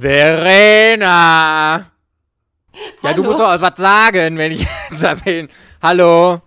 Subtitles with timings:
[0.00, 1.84] Verena!
[3.02, 5.48] Ja, du musst doch was sagen, wenn ich jetzt erwähne.
[5.82, 6.40] Hallo?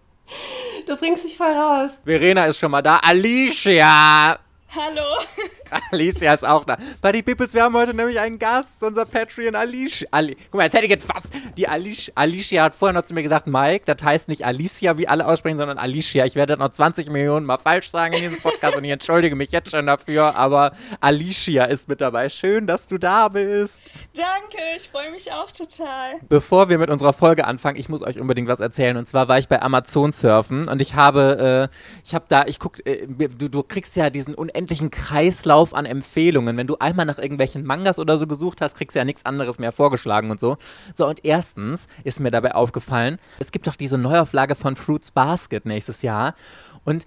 [0.87, 1.91] Du bringst mich voll raus.
[2.03, 2.97] Verena ist schon mal da.
[2.97, 4.39] Alicia!
[4.75, 5.05] Hallo.
[5.91, 6.77] Alicia ist auch da.
[7.01, 10.07] Buddy Peoples, wir haben heute nämlich einen Gast, unser Patreon Alicia.
[10.11, 11.27] Ali Guck mal, jetzt hätte ich jetzt fast.
[11.57, 15.07] Die Alicia, Alicia hat vorher noch zu mir gesagt, Mike, das heißt nicht Alicia, wie
[15.07, 16.25] alle aussprechen, sondern Alicia.
[16.25, 19.35] Ich werde das noch 20 Millionen Mal falsch sagen in diesem Podcast und ich entschuldige
[19.35, 22.29] mich jetzt schon dafür, aber Alicia ist mit dabei.
[22.29, 23.91] Schön, dass du da bist.
[24.15, 26.15] Danke, ich freue mich auch total.
[26.29, 28.97] Bevor wir mit unserer Folge anfangen, ich muss euch unbedingt was erzählen.
[28.97, 32.59] Und zwar war ich bei Amazon surfen und ich habe, äh, ich habe da, ich
[32.59, 36.57] guck, äh, du, du kriegst ja diesen unendlichen Kreislauf an Empfehlungen.
[36.57, 39.59] Wenn du einmal nach irgendwelchen Mangas oder so gesucht hast, kriegst du ja nichts anderes
[39.59, 40.57] mehr vorgeschlagen und so.
[40.93, 45.65] So, und erstens ist mir dabei aufgefallen, es gibt doch diese Neuauflage von Fruits Basket
[45.65, 46.35] nächstes Jahr.
[46.83, 47.05] Und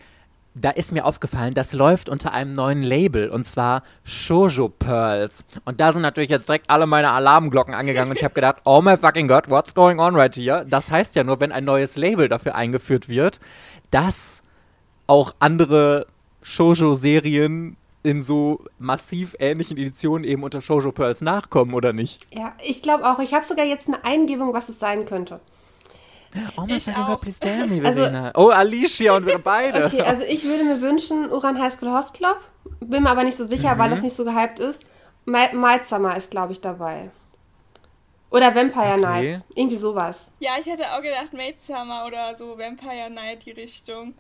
[0.58, 5.44] da ist mir aufgefallen, das läuft unter einem neuen Label und zwar Shoujo Pearls.
[5.66, 8.80] Und da sind natürlich jetzt direkt alle meine Alarmglocken angegangen und ich habe gedacht, oh
[8.80, 10.64] my fucking God, what's going on right here?
[10.66, 13.38] Das heißt ja nur, wenn ein neues Label dafür eingeführt wird,
[13.90, 14.42] dass
[15.06, 16.06] auch andere
[16.42, 17.76] Shoujo-Serien
[18.06, 22.26] in so massiv ähnlichen Editionen eben unter Shoujo Pearls nachkommen, oder nicht?
[22.32, 23.18] Ja, ich glaube auch.
[23.18, 25.40] Ich habe sogar jetzt eine Eingebung, was es sein könnte.
[26.56, 27.06] Oh auch.
[27.08, 29.86] God, please tell me, Also- oh, Alicia und wir beide.
[29.86, 32.38] Okay, also ich würde mir wünschen, Uran High School Host Club.
[32.80, 33.78] Bin mir aber nicht so sicher, Mhm.
[33.78, 34.82] weil das nicht so gehypt ist.
[35.24, 37.10] Mild Summer ist, glaube ich, dabei.
[38.30, 39.00] Oder Vampire Okay.
[39.00, 39.42] Nights.
[39.54, 40.30] Irgendwie sowas.
[40.40, 44.14] Ja, ich hätte auch gedacht Maid Summer oder so Vampire Night die Richtung.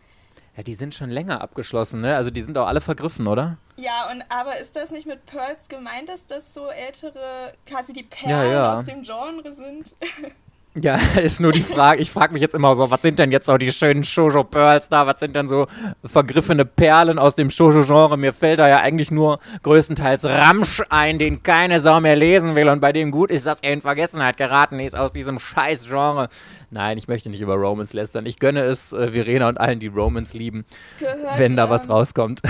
[0.56, 2.16] Ja, die sind schon länger abgeschlossen, ne?
[2.16, 3.58] Also die sind auch alle vergriffen, oder?
[3.76, 8.04] Ja, und aber ist das nicht mit Pearls gemeint, dass das so ältere, quasi die
[8.04, 8.72] Perlen Ja, ja.
[8.72, 9.94] aus dem Genre sind?
[10.80, 12.02] Ja, ist nur die Frage.
[12.02, 14.88] Ich frage mich jetzt immer so, was sind denn jetzt so die schönen Shoujo Pearls
[14.88, 15.06] da?
[15.06, 15.66] Was sind denn so
[16.04, 18.16] vergriffene Perlen aus dem Shoujo-Genre?
[18.18, 22.68] Mir fällt da ja eigentlich nur größtenteils Ramsch ein, den keine Sau mehr lesen will
[22.68, 26.28] und bei dem gut ist, dass er in Vergessenheit geraten ist aus diesem scheiß Genre.
[26.70, 28.26] Nein, ich möchte nicht über Romans lästern.
[28.26, 30.66] Ich gönne es äh, Verena und allen, die Romans lieben,
[30.98, 32.42] Gehört, wenn da was ähm, rauskommt.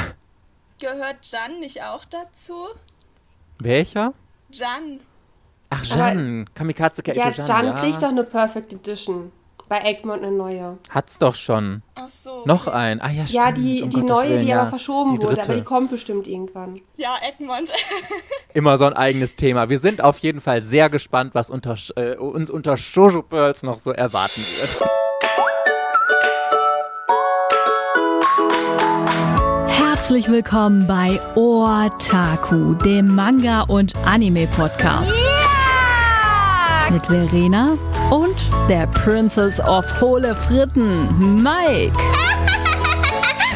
[0.81, 2.55] Gehört Jan nicht auch dazu?
[3.59, 4.13] Welcher?
[4.51, 5.01] Jan.
[5.71, 6.47] Ach, Aber- Jan.
[6.55, 7.47] Kamikaze Kaito Ja, Jan.
[7.47, 7.73] Jan ja.
[7.75, 9.33] kriegt doch eine Perfect Edition.
[9.69, 10.79] Bei Egmont eine neue.
[10.91, 11.83] Hat's doch schon.
[11.97, 12.43] Ach so.
[12.45, 13.01] Noch ein.
[13.01, 13.45] Ah ja, stimmt.
[13.45, 14.61] Ja, die, um die Gottes neue, Willen, die ja.
[14.61, 15.49] aber verschoben Die wurde, dritte.
[15.49, 16.81] aber die kommt bestimmt irgendwann.
[16.97, 17.73] Ja, Egmont.
[18.55, 19.69] Immer so ein eigenes Thema.
[19.69, 23.79] Wir sind auf jeden Fall sehr gespannt, was unter, äh, uns unter Shoujo Pearls noch
[23.79, 24.89] so erwarten wird.
[29.67, 35.21] Herzlich willkommen bei Otaku, dem Manga- und Anime-Podcast.
[36.91, 37.77] Mit Verena
[38.11, 38.37] und
[38.69, 41.93] der Princess of Hohle Fritten, Mike.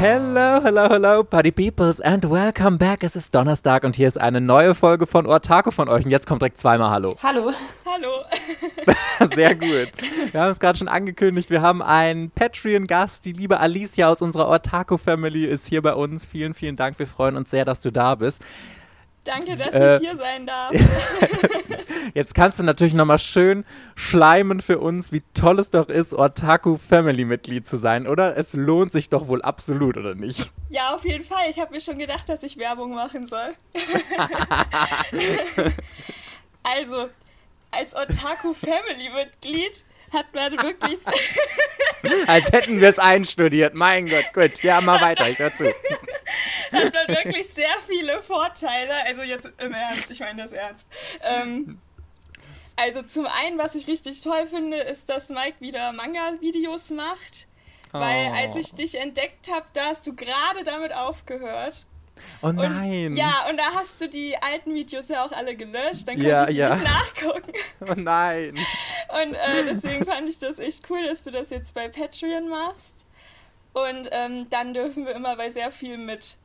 [0.01, 3.05] Hello, hello, hello, Party Peoples and welcome back.
[3.05, 6.07] Es ist Donnerstag und hier ist eine neue Folge von Otaku von euch.
[6.07, 7.19] Und jetzt kommt direkt zweimal Hallo.
[7.23, 7.53] Hallo.
[7.85, 8.25] Hallo.
[9.35, 9.93] Sehr gut.
[10.33, 11.51] Wir haben es gerade schon angekündigt.
[11.51, 13.27] Wir haben einen Patreon-Gast.
[13.27, 16.25] Die liebe Alicia aus unserer Otaku-Family ist hier bei uns.
[16.25, 16.99] Vielen, vielen Dank.
[16.99, 18.43] Wir freuen uns sehr, dass du da bist.
[19.31, 20.75] Danke, dass Äh, ich hier sein darf.
[22.15, 23.65] Jetzt kannst du natürlich nochmal schön
[23.95, 28.37] schleimen für uns, wie toll es doch ist, Otaku-Family-Mitglied zu sein, oder?
[28.37, 30.51] Es lohnt sich doch wohl absolut, oder nicht?
[30.69, 31.49] Ja, auf jeden Fall.
[31.49, 33.55] Ich habe mir schon gedacht, dass ich Werbung machen soll.
[36.65, 37.09] also,
[37.71, 40.99] als Otaku Family Mitglied hat man wirklich
[42.27, 43.75] Als hätten wir es einstudiert.
[43.75, 44.63] Mein Gott, gut.
[44.63, 45.67] Ja, mal weiter, ich hör zu.
[46.73, 48.95] hat man wirklich sehr viele Vorteile.
[49.07, 50.87] Also jetzt im Ernst, ich meine das ernst.
[51.23, 51.79] Ähm,
[52.77, 57.47] also zum einen, was ich richtig toll finde, ist, dass Mike wieder Manga-Videos macht.
[57.93, 58.35] Weil Oh.
[58.37, 61.87] als ich dich entdeckt habe, da hast du gerade damit aufgehört.
[62.43, 63.17] Oh Und, nein.
[63.17, 66.07] Ja, und da hast du die alten Videos ja auch alle gelöscht.
[66.07, 66.69] Dann konnte Ja, ich die ja.
[66.77, 67.53] nicht nachgucken.
[67.81, 68.55] Oh nein.
[69.13, 73.07] Und äh, deswegen fand ich das echt cool, dass du das jetzt bei Patreon machst.
[73.73, 76.37] Und ähm, dann dürfen wir immer bei sehr viel mit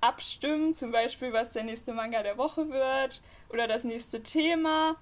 [0.00, 4.96] abstimmen, zum Beispiel, was der nächste Manga der Woche wird oder das nächste Thema.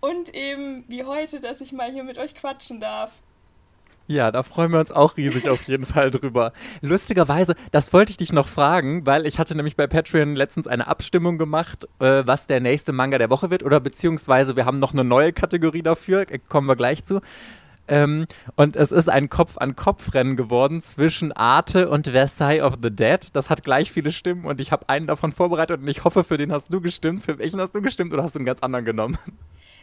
[0.00, 3.12] Und eben wie heute, dass ich mal hier mit euch quatschen darf.
[4.06, 6.52] Ja, da freuen wir uns auch riesig auf jeden Fall drüber.
[6.82, 10.88] Lustigerweise, das wollte ich dich noch fragen, weil ich hatte nämlich bei Patreon letztens eine
[10.88, 14.92] Abstimmung gemacht, äh, was der nächste Manga der Woche wird oder beziehungsweise wir haben noch
[14.92, 17.22] eine neue Kategorie dafür, äh, kommen wir gleich zu.
[17.88, 23.28] Ähm, und es ist ein Kopf-an-Kopf-Rennen geworden zwischen Arte und Versailles of the Dead.
[23.32, 26.36] Das hat gleich viele Stimmen und ich habe einen davon vorbereitet und ich hoffe, für
[26.36, 27.22] den hast du gestimmt.
[27.22, 29.18] Für welchen hast du gestimmt oder hast du einen ganz anderen genommen?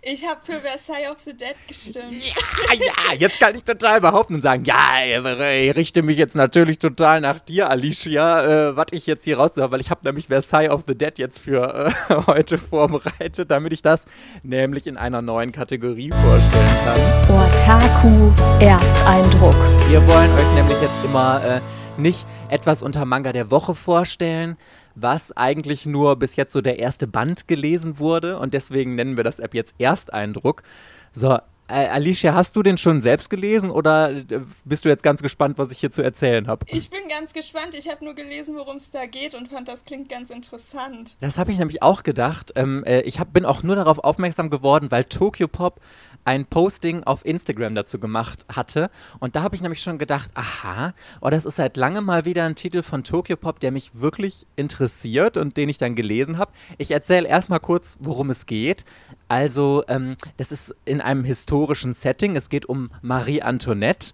[0.03, 2.11] Ich habe für Versailles of the Dead gestimmt.
[2.11, 4.73] Ja, ja, jetzt kann ich total behaupten und sagen, ja,
[5.05, 9.51] ich richte mich jetzt natürlich total nach dir, Alicia, äh, was ich jetzt hier raus
[9.55, 13.83] weil ich habe nämlich Versailles of the Dead jetzt für äh, heute vorbereitet, damit ich
[13.83, 14.05] das
[14.41, 16.99] nämlich in einer neuen Kategorie vorstellen kann.
[17.35, 19.53] Otaku Ersteindruck.
[19.87, 21.61] Wir wollen euch nämlich jetzt immer äh,
[22.01, 24.57] nicht etwas unter Manga der Woche vorstellen,
[24.95, 29.23] was eigentlich nur bis jetzt so der erste Band gelesen wurde und deswegen nennen wir
[29.23, 30.63] das App jetzt Ersteindruck.
[31.11, 31.37] So,
[31.71, 35.71] Alicia, hast du den schon selbst gelesen oder äh, bist du jetzt ganz gespannt, was
[35.71, 36.65] ich hier zu erzählen habe?
[36.67, 37.75] Ich bin ganz gespannt.
[37.75, 41.15] Ich habe nur gelesen, worum es da geht und fand, das klingt ganz interessant.
[41.21, 42.51] Das habe ich nämlich auch gedacht.
[42.55, 45.79] Ähm, äh, ich hab, bin auch nur darauf aufmerksam geworden, weil Tokyo Pop
[46.25, 48.89] ein Posting auf Instagram dazu gemacht hatte.
[49.19, 52.45] Und da habe ich nämlich schon gedacht, aha, oh, das ist seit langem mal wieder
[52.45, 56.51] ein Titel von Tokyo Pop, der mich wirklich interessiert und den ich dann gelesen habe.
[56.77, 58.85] Ich erzähle erstmal kurz, worum es geht.
[59.27, 62.35] Also, ähm, das ist in einem historischen Setting.
[62.35, 64.11] Es geht um Marie Antoinette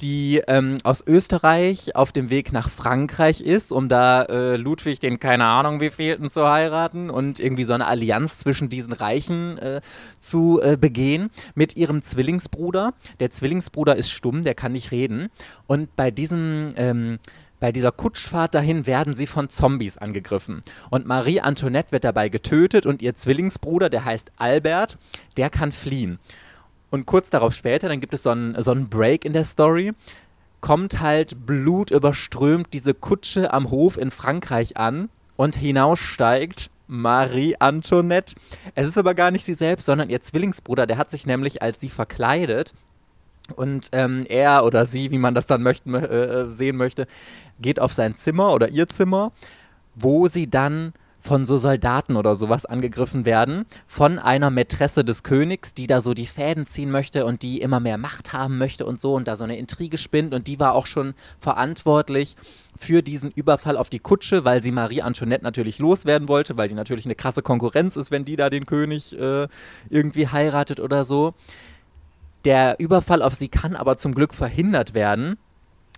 [0.00, 5.20] die ähm, aus Österreich auf dem Weg nach Frankreich ist, um da äh, Ludwig den
[5.20, 9.80] keine Ahnung wie fehlten zu heiraten und irgendwie so eine Allianz zwischen diesen Reichen äh,
[10.18, 12.94] zu äh, begehen mit ihrem Zwillingsbruder.
[13.20, 15.28] Der Zwillingsbruder ist stumm, der kann nicht reden.
[15.66, 17.18] Und bei diesem ähm,
[17.60, 20.62] bei dieser Kutschfahrt dahin werden sie von Zombies angegriffen.
[20.88, 24.96] Und Marie Antoinette wird dabei getötet und ihr Zwillingsbruder, der heißt Albert,
[25.36, 26.18] der kann fliehen.
[26.90, 29.92] Und kurz darauf später, dann gibt es so einen, so einen Break in der Story,
[30.60, 38.34] kommt halt blutüberströmt diese Kutsche am Hof in Frankreich an und hinaussteigt Marie Antoinette.
[38.74, 41.80] Es ist aber gar nicht sie selbst, sondern ihr Zwillingsbruder, der hat sich nämlich als
[41.80, 42.74] sie verkleidet.
[43.56, 47.06] Und ähm, er oder sie, wie man das dann möchten, äh, sehen möchte,
[47.60, 49.32] geht auf sein Zimmer oder ihr Zimmer,
[49.94, 55.74] wo sie dann von so Soldaten oder sowas angegriffen werden, von einer Mätresse des Königs,
[55.74, 59.00] die da so die Fäden ziehen möchte und die immer mehr Macht haben möchte und
[59.00, 62.36] so und da so eine Intrige spinnt und die war auch schon verantwortlich
[62.78, 66.74] für diesen Überfall auf die Kutsche, weil sie Marie Antoinette natürlich loswerden wollte, weil die
[66.74, 69.48] natürlich eine krasse Konkurrenz ist, wenn die da den König äh,
[69.90, 71.34] irgendwie heiratet oder so.
[72.46, 75.36] Der Überfall auf sie kann aber zum Glück verhindert werden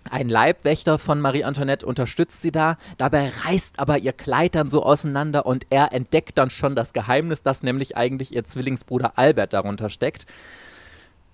[0.09, 4.83] ein Leibwächter von Marie Antoinette unterstützt sie da, dabei reißt aber ihr Kleid dann so
[4.83, 9.89] auseinander und er entdeckt dann schon das Geheimnis, dass nämlich eigentlich ihr Zwillingsbruder Albert darunter
[9.89, 10.25] steckt.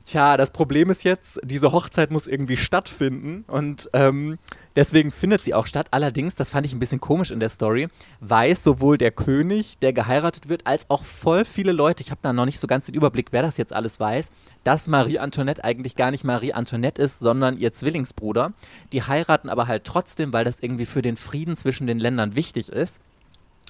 [0.09, 4.39] Tja, das Problem ist jetzt, diese Hochzeit muss irgendwie stattfinden und ähm,
[4.75, 5.89] deswegen findet sie auch statt.
[5.91, 7.89] Allerdings, das fand ich ein bisschen komisch in der Story,
[8.19, 12.33] weiß sowohl der König, der geheiratet wird, als auch voll viele Leute, ich habe da
[12.33, 14.31] noch nicht so ganz den Überblick, wer das jetzt alles weiß,
[14.63, 18.53] dass Marie Antoinette eigentlich gar nicht Marie Antoinette ist, sondern ihr Zwillingsbruder.
[18.93, 22.69] Die heiraten aber halt trotzdem, weil das irgendwie für den Frieden zwischen den Ländern wichtig
[22.69, 22.99] ist.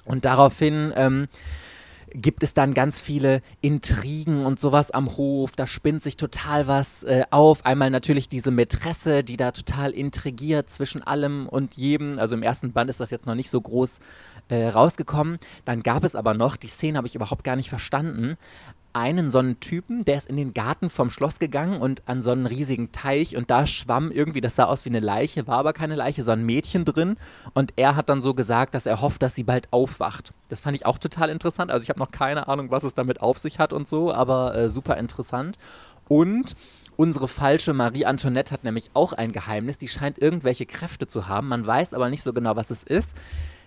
[0.06, 1.26] Und daraufhin ähm,
[2.14, 5.52] gibt es dann ganz viele Intrigen und sowas am Hof.
[5.52, 7.64] Da spinnt sich total was äh, auf.
[7.64, 12.18] Einmal natürlich diese Mätresse, die da total intrigiert zwischen allem und jedem.
[12.18, 13.98] Also im ersten Band ist das jetzt noch nicht so groß
[14.48, 15.38] äh, rausgekommen.
[15.64, 18.36] Dann gab es aber noch, die Szene habe ich überhaupt gar nicht verstanden,
[18.92, 22.30] einen so einen Typen, der ist in den Garten vom Schloss gegangen und an so
[22.30, 25.72] einen riesigen Teich und da schwamm irgendwie, das sah aus wie eine Leiche, war aber
[25.72, 27.16] keine Leiche, so ein Mädchen drin
[27.54, 30.32] und er hat dann so gesagt, dass er hofft, dass sie bald aufwacht.
[30.48, 31.70] Das fand ich auch total interessant.
[31.70, 34.54] Also ich habe noch keine Ahnung, was es damit auf sich hat und so, aber
[34.54, 35.56] äh, super interessant.
[36.08, 36.56] Und
[36.96, 41.48] unsere falsche Marie Antoinette hat nämlich auch ein Geheimnis, die scheint irgendwelche Kräfte zu haben,
[41.48, 43.12] man weiß aber nicht so genau, was es ist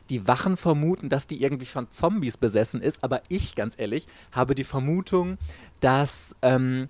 [0.09, 4.55] die Wachen vermuten, dass die irgendwie von Zombies besessen ist, aber ich, ganz ehrlich, habe
[4.55, 5.37] die Vermutung,
[5.79, 6.89] dass ähm,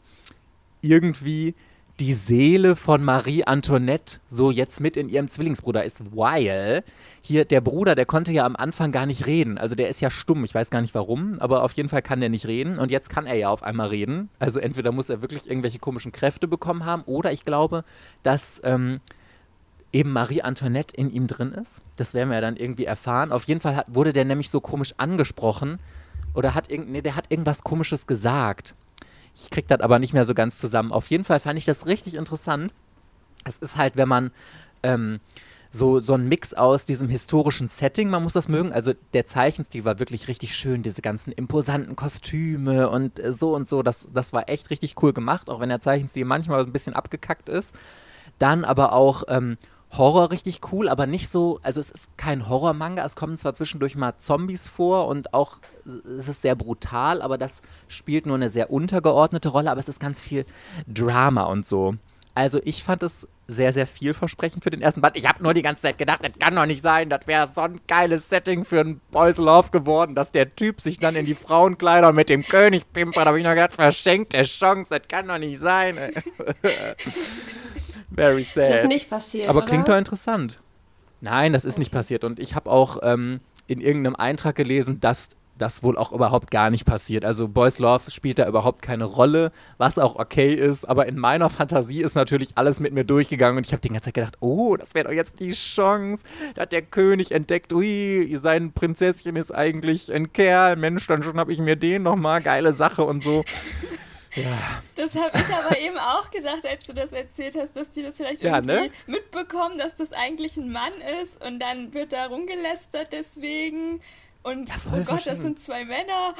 [0.81, 1.55] irgendwie
[1.99, 6.83] die Seele von Marie Antoinette so jetzt mit in ihrem Zwillingsbruder ist, weil
[7.21, 9.59] hier der Bruder, der konnte ja am Anfang gar nicht reden.
[9.59, 12.19] Also der ist ja stumm, ich weiß gar nicht warum, aber auf jeden Fall kann
[12.19, 14.29] der nicht reden und jetzt kann er ja auf einmal reden.
[14.39, 17.83] Also entweder muss er wirklich irgendwelche komischen Kräfte bekommen haben oder ich glaube,
[18.23, 18.99] dass ähm,
[19.93, 21.81] eben Marie Antoinette in ihm drin ist.
[21.95, 23.31] Das werden wir ja dann irgendwie erfahren.
[23.31, 25.79] Auf jeden Fall hat, wurde der nämlich so komisch angesprochen
[26.33, 28.75] oder hat irgend, nee, der hat irgendwas komisches gesagt.
[29.35, 30.91] Ich krieg das aber nicht mehr so ganz zusammen.
[30.91, 32.73] Auf jeden Fall fand ich das richtig interessant.
[33.45, 34.31] Es ist halt, wenn man
[34.81, 35.19] ähm,
[35.71, 38.71] so, so ein Mix aus diesem historischen Setting, man muss das mögen.
[38.71, 43.67] Also der Zeichenstil war wirklich richtig schön, diese ganzen imposanten Kostüme und äh, so und
[43.67, 43.81] so.
[43.81, 47.49] Das, das war echt richtig cool gemacht, auch wenn der Zeichenstil manchmal ein bisschen abgekackt
[47.49, 47.75] ist.
[48.39, 49.57] Dann aber auch ähm,
[49.97, 53.95] Horror richtig cool, aber nicht so, also es ist kein Horror-Manga, es kommen zwar zwischendurch
[53.95, 55.59] mal Zombies vor und auch
[56.17, 59.99] es ist sehr brutal, aber das spielt nur eine sehr untergeordnete Rolle, aber es ist
[59.99, 60.45] ganz viel
[60.87, 61.95] Drama und so.
[62.35, 65.15] Also ich fand es sehr, sehr vielversprechend für den ersten Band.
[65.17, 67.09] Ich habe nur die ganze Zeit gedacht, das kann doch nicht sein.
[67.09, 70.99] Das wäre so ein geiles Setting für einen Boys Love geworden, dass der Typ sich
[70.99, 73.25] dann in die Frauenkleider mit dem König pimpert.
[73.25, 75.97] Da habe ich noch gedacht, verschenkte Chance, das kann doch nicht sein.
[78.15, 78.69] Very sad.
[78.69, 79.49] Das ist nicht passiert.
[79.49, 79.67] Aber oder?
[79.67, 80.59] klingt doch interessant.
[81.21, 82.23] Nein, das ist nicht passiert.
[82.23, 86.69] Und ich habe auch ähm, in irgendeinem Eintrag gelesen, dass das wohl auch überhaupt gar
[86.69, 87.25] nicht passiert.
[87.25, 90.85] Also Boys Love spielt da überhaupt keine Rolle, was auch okay ist.
[90.85, 94.05] Aber in meiner Fantasie ist natürlich alles mit mir durchgegangen und ich habe die ganze
[94.05, 96.23] Zeit gedacht, oh, das wäre doch jetzt die Chance.
[96.55, 100.75] Da hat der König entdeckt, ui, sein Prinzesschen ist eigentlich ein Kerl.
[100.75, 102.41] Mensch, dann schon habe ich mir den nochmal.
[102.41, 103.43] Geile Sache und so.
[104.35, 104.81] Ja.
[104.95, 108.17] Das habe ich aber eben auch gedacht, als du das erzählt hast, dass die das
[108.17, 108.91] vielleicht Ja, irgendwie ne?
[109.07, 114.01] mitbekommen, dass das eigentlich ein Mann ist und dann wird da rumgelästert deswegen.
[114.43, 116.35] Und Ja, voll oh Gott, das sind zwei Männer.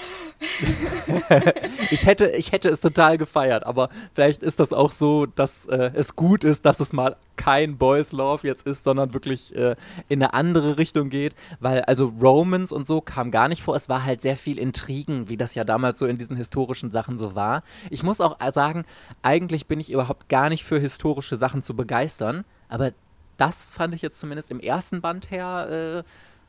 [1.91, 5.91] Ich hätte, ich hätte es total gefeiert, aber vielleicht ist das auch so, dass äh,
[5.93, 9.75] es gut ist, dass es mal kein Boys Love jetzt ist, sondern wirklich äh,
[10.09, 13.75] in eine andere Richtung geht, weil also Romans und so kam gar nicht vor.
[13.75, 17.17] Es war halt sehr viel Intrigen, wie das ja damals so in diesen historischen Sachen
[17.17, 17.63] so war.
[17.89, 18.85] Ich muss auch sagen,
[19.21, 22.91] eigentlich bin ich überhaupt gar nicht für historische Sachen zu begeistern, aber
[23.37, 26.03] das fand ich jetzt zumindest im ersten Band her äh,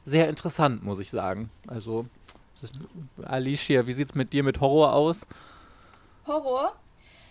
[0.05, 1.51] sehr interessant, muss ich sagen.
[1.67, 2.07] Also,
[3.25, 5.27] Alicia, wie sieht's mit dir mit Horror aus?
[6.27, 6.75] Horror.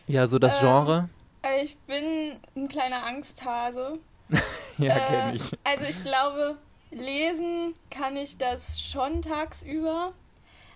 [0.07, 1.09] Ja, so das Ähm, Genre?
[1.41, 3.99] Äh, Ich bin ein kleiner Angsthase.
[4.79, 5.51] Ja, Äh, kenn ich.
[5.63, 6.57] Also ich glaube,
[6.89, 10.13] lesen kann ich das schon tagsüber.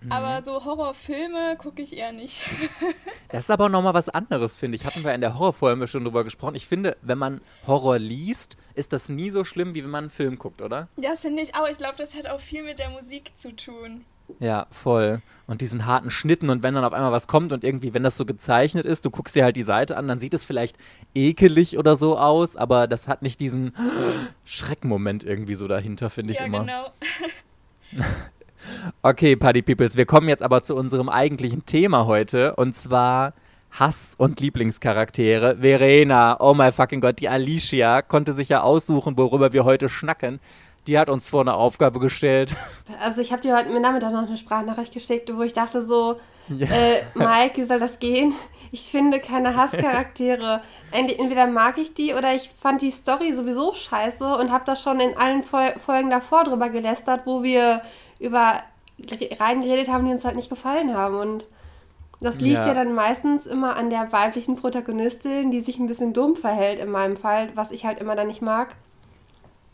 [0.02, 0.12] Mhm.
[0.12, 2.44] Aber so Horrorfilme gucke ich eher nicht.
[3.30, 4.86] Das ist aber nochmal was anderes, finde ich.
[4.86, 6.56] Hatten wir in der Horrorfolge schon drüber gesprochen.
[6.56, 10.10] Ich finde, wenn man Horror liest, ist das nie so schlimm, wie wenn man einen
[10.10, 10.88] Film guckt, oder?
[10.96, 11.68] Das finde ich auch.
[11.68, 14.06] Ich glaube, das hat auch viel mit der Musik zu tun.
[14.40, 15.22] Ja, voll.
[15.46, 18.18] Und diesen harten Schnitten und wenn dann auf einmal was kommt und irgendwie, wenn das
[18.18, 20.78] so gezeichnet ist, du guckst dir halt die Seite an, dann sieht es vielleicht
[21.16, 23.74] ekelig oder so aus, aber das hat nicht diesen
[24.46, 26.60] Schreckmoment irgendwie so dahinter, finde ich ja, immer.
[26.62, 26.92] genau.
[29.02, 33.34] Okay, Party Peoples, wir kommen jetzt aber zu unserem eigentlichen Thema heute und zwar
[33.72, 35.58] Hass und Lieblingscharaktere.
[35.62, 40.40] Verena, oh my fucking Gott, die Alicia konnte sich ja aussuchen, worüber wir heute schnacken.
[40.88, 42.56] Die hat uns vor eine Aufgabe gestellt.
[43.02, 46.16] Also ich habe dir heute Nachmittag noch eine Sprachnachricht geschickt, wo ich dachte so,
[46.48, 46.68] Ja.
[46.68, 48.34] äh, Mike, wie soll das gehen?
[48.72, 50.62] Ich finde keine Hasscharaktere.
[50.92, 54.76] Ent- Entweder mag ich die oder ich fand die Story sowieso scheiße und habe da
[54.78, 57.82] schon in allen Fol Folgen davor drüber gelästert, wo wir
[58.20, 58.62] über
[59.40, 61.18] reingeredet haben, die uns halt nicht gefallen haben.
[61.18, 61.46] Und
[62.20, 62.68] das liegt Ja.
[62.68, 62.74] ja.
[62.74, 67.18] dann meistens immer an der weiblichen Protagonistin, die sich ein bisschen dumm verhält in meinem
[67.18, 68.76] Fall, was ich halt immer dann nicht mag.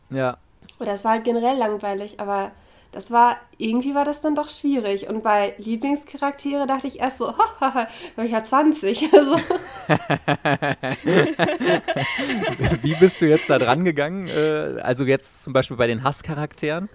[0.09, 0.37] Ja.
[0.79, 2.51] Oder es war halt generell langweilig, aber
[2.91, 5.07] das war, irgendwie war das dann doch schwierig.
[5.07, 9.09] Und bei Lieblingscharaktere dachte ich erst so, hahaha, war ich ja 20.
[9.13, 9.35] Also,
[12.81, 14.27] Wie bist du jetzt da dran gegangen?
[14.27, 16.89] Äh, also jetzt zum Beispiel bei den Hasscharakteren?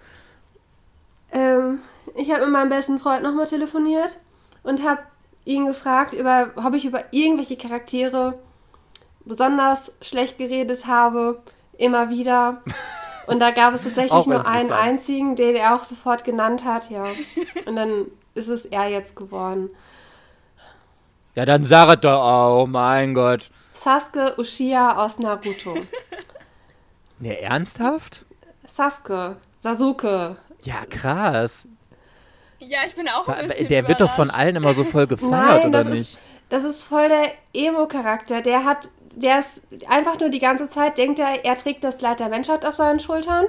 [1.33, 1.81] Ähm,
[2.15, 4.19] ich habe mit meinem besten Freund nochmal telefoniert
[4.63, 5.03] und habe
[5.45, 8.39] ihn gefragt, über, ob ich über irgendwelche Charaktere
[9.25, 11.43] besonders schlecht geredet habe,
[11.77, 12.63] immer wieder.
[13.27, 17.03] Und da gab es tatsächlich nur einen einzigen, den er auch sofort genannt hat, ja.
[17.67, 19.69] Und dann ist es er jetzt geworden.
[21.35, 23.51] Ja, dann sag es doch oh mein Gott.
[23.75, 25.77] Sasuke Uchiha aus Naruto.
[27.21, 28.25] Ne, ernsthaft?
[28.65, 30.37] Sasuke, Sasuke.
[30.65, 31.67] Ja, krass.
[32.61, 35.65] Ja, ich bin auch ein bisschen Der wird doch von allen immer so voll gefeiert,
[35.65, 36.11] Nein, oder das nicht?
[36.11, 38.41] ist, das ist voll der Emo-Charakter.
[38.43, 42.21] Der hat, der ist einfach nur die ganze Zeit, denkt er, er trägt das Leid
[42.21, 43.47] der Menschheit auf seinen Schultern,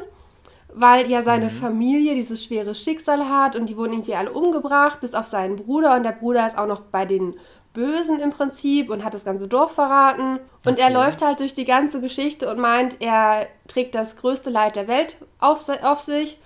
[0.74, 1.50] weil ja seine Mhm.
[1.50, 5.96] Familie dieses schwere Schicksal hat und die wurden irgendwie alle umgebracht, bis auf seinen Bruder
[5.96, 7.36] und der Bruder ist auch noch bei den
[7.74, 10.40] Bösen im Prinzip und hat das ganze Dorf verraten.
[10.66, 10.92] Und er Okay.
[10.92, 15.18] läuft halt durch die ganze Geschichte und meint, er trägt das größte Leid der Welt
[15.40, 16.40] auf, auf sich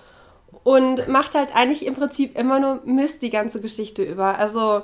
[0.64, 4.38] und macht halt eigentlich im Prinzip immer nur Mist die ganze Geschichte über.
[4.38, 4.84] Also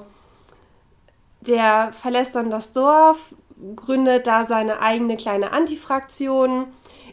[1.42, 3.34] der verlässt dann das Dorf,
[3.76, 6.66] gründet da seine eigene kleine Antifraktion,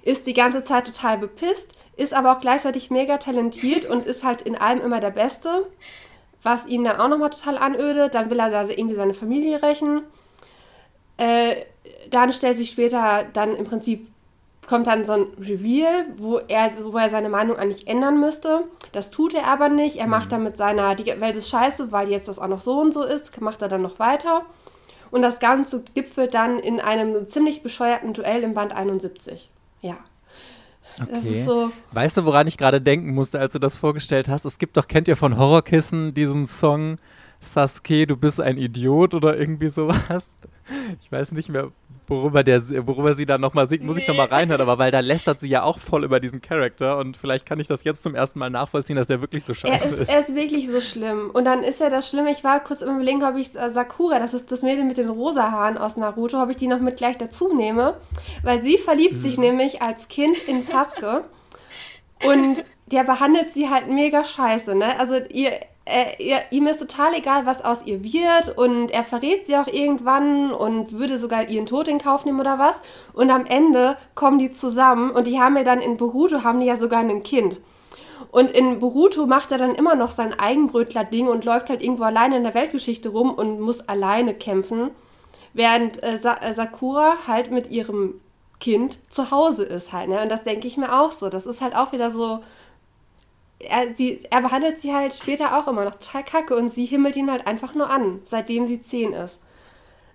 [0.03, 4.43] ist die ganze Zeit total bepisst, ist aber auch gleichzeitig mega talentiert und ist halt
[4.43, 5.67] in allem immer der Beste,
[6.43, 8.15] was ihn dann auch nochmal total anödet.
[8.15, 10.03] Dann will er also irgendwie seine Familie rächen.
[11.17, 11.57] Äh,
[12.11, 14.07] dann stellt sich später dann im Prinzip
[14.67, 18.65] kommt dann so ein Reveal, wo er, wo er seine Meinung eigentlich ändern müsste.
[18.93, 19.97] Das tut er aber nicht.
[19.97, 22.81] Er macht dann mit seiner, die Welt ist scheiße, weil jetzt das auch noch so
[22.81, 24.43] und so ist, macht er dann noch weiter.
[25.11, 29.51] Und das Ganze gipfelt dann in einem ziemlich bescheuerten Duell im Band 71.
[29.81, 29.97] Ja.
[31.01, 31.45] Okay.
[31.45, 31.71] so.
[31.93, 34.45] Weißt du, woran ich gerade denken musste, als du das vorgestellt hast?
[34.45, 36.97] Es gibt doch, kennt ihr von Horrorkissen diesen Song
[37.41, 40.31] Sasuke, du bist ein Idiot oder irgendwie sowas?
[41.01, 41.71] Ich weiß nicht mehr,
[42.09, 44.03] worüber, der, worüber sie dann nochmal singt, muss nee.
[44.03, 47.17] ich nochmal reinhören, aber weil da lästert sie ja auch voll über diesen Charakter und
[47.17, 49.93] vielleicht kann ich das jetzt zum ersten Mal nachvollziehen, dass der wirklich so scheiße er
[49.93, 50.09] ist, ist.
[50.11, 51.31] Er ist wirklich so schlimm.
[51.33, 54.19] Und dann ist ja das Schlimme, ich war kurz im Überlegen, ob ich äh, Sakura,
[54.19, 56.97] das ist das Mädel mit den rosa Haaren aus Naruto, ob ich die noch mit
[56.97, 57.95] gleich dazu nehme,
[58.43, 59.21] weil sie verliebt hm.
[59.21, 61.25] sich nämlich als Kind in Sasuke
[62.25, 64.99] und der behandelt sie halt mega scheiße, ne?
[64.99, 65.53] Also ihr
[65.87, 69.69] äh, ihr, ihm ist total egal, was aus ihr wird und er verrät sie auch
[69.69, 72.81] irgendwann und würde sogar ihren Tod in Kauf nehmen oder was.
[73.13, 76.67] Und am Ende kommen die zusammen und die haben ja dann in Boruto haben die
[76.67, 77.61] ja sogar ein Kind.
[78.33, 82.37] Und in Boruto macht er dann immer noch sein Eigenbrötler-Ding und läuft halt irgendwo alleine
[82.37, 84.91] in der Weltgeschichte rum und muss alleine kämpfen.
[85.55, 88.21] Während äh, Sa äh, Sakura halt mit ihrem
[88.59, 90.09] Kind zu Hause ist halt.
[90.09, 90.21] Ne?
[90.21, 91.29] Und das denke ich mir auch so.
[91.29, 92.41] Das ist halt auch wieder so
[93.59, 97.17] er, sie, er behandelt sie halt später auch immer noch total kacke und sie himmelt
[97.17, 99.41] ihn halt einfach nur an, seitdem sie zehn ist.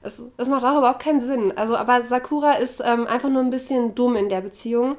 [0.03, 1.53] Das, das macht auch überhaupt keinen Sinn.
[1.55, 4.97] Also, aber Sakura ist ähm, einfach nur ein bisschen dumm in der Beziehung.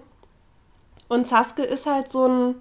[1.09, 2.55] Und Sasuke ist halt so ein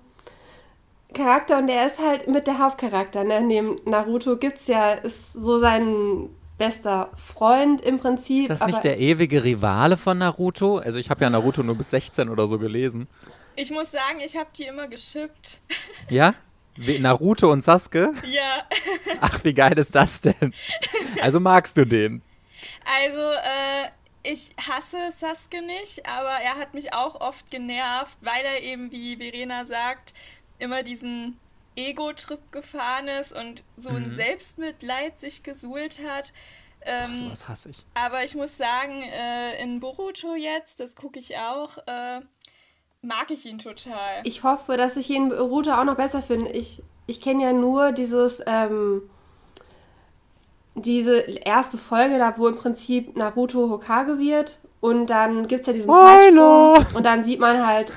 [1.14, 3.24] Charakter und der ist halt mit der Hauptcharakter.
[3.24, 3.42] Ne?
[3.42, 8.50] Neben Naruto gibt's ja, ist so sein bester Freund im Prinzip.
[8.50, 10.78] Ist das nicht der ewige Rivale von Naruto?
[10.78, 13.08] Also ich habe ja Naruto nur bis 16 oder so gelesen.
[13.56, 15.60] Ich muss sagen, ich habe die immer geschippt.
[16.10, 16.34] Ja?
[16.76, 18.14] Naruto und Sasuke?
[18.26, 18.68] Ja.
[19.22, 20.54] Ach, wie geil ist das denn?
[21.22, 22.22] Also magst du den?
[22.86, 23.90] Also, äh,
[24.24, 29.18] ich hasse Sasuke nicht, aber er hat mich auch oft genervt, weil er eben, wie
[29.18, 30.14] Verena sagt,
[30.60, 31.38] immer diesen
[31.76, 33.98] Ego-Trip gefahren ist und so mhm.
[33.98, 36.34] ein Selbstmitleid sich gesuhlt hat.
[36.84, 37.86] Ähm, Ach, sowas hasse ich.
[37.94, 42.22] Aber ich muss sagen, äh, in Boruto jetzt, das gucke ich auch, äh,
[43.02, 44.22] mag ich ihn total.
[44.24, 46.52] Ich hoffe, dass ich ihn Naruto auch noch besser finde.
[46.52, 49.04] Ich, ich kenne ja nur dieses, ähm,
[50.76, 55.74] diese erste Folge, da wo im Prinzip Naruto Hokage wird und dann gibt es ja
[55.74, 56.86] diesen Spoiler!
[56.94, 57.92] und dann sieht man halt.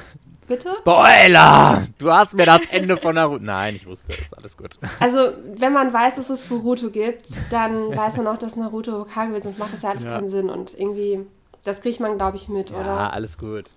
[0.46, 0.70] Bitte?
[0.73, 1.87] Spoiler!
[1.96, 3.42] Du hast mir das Ende von Naruto.
[3.42, 4.78] Nein, ich wusste es, alles gut.
[5.00, 9.32] Also, wenn man weiß, dass es Boruto gibt, dann weiß man auch, dass Naruto Hokage
[9.32, 10.11] wird, sonst macht das ja alles ja.
[10.11, 10.50] keinen Sinn.
[10.50, 11.20] Und irgendwie,
[11.64, 12.87] das kriegt man, glaube ich, mit, ja, oder?
[12.87, 13.70] Ja, alles gut.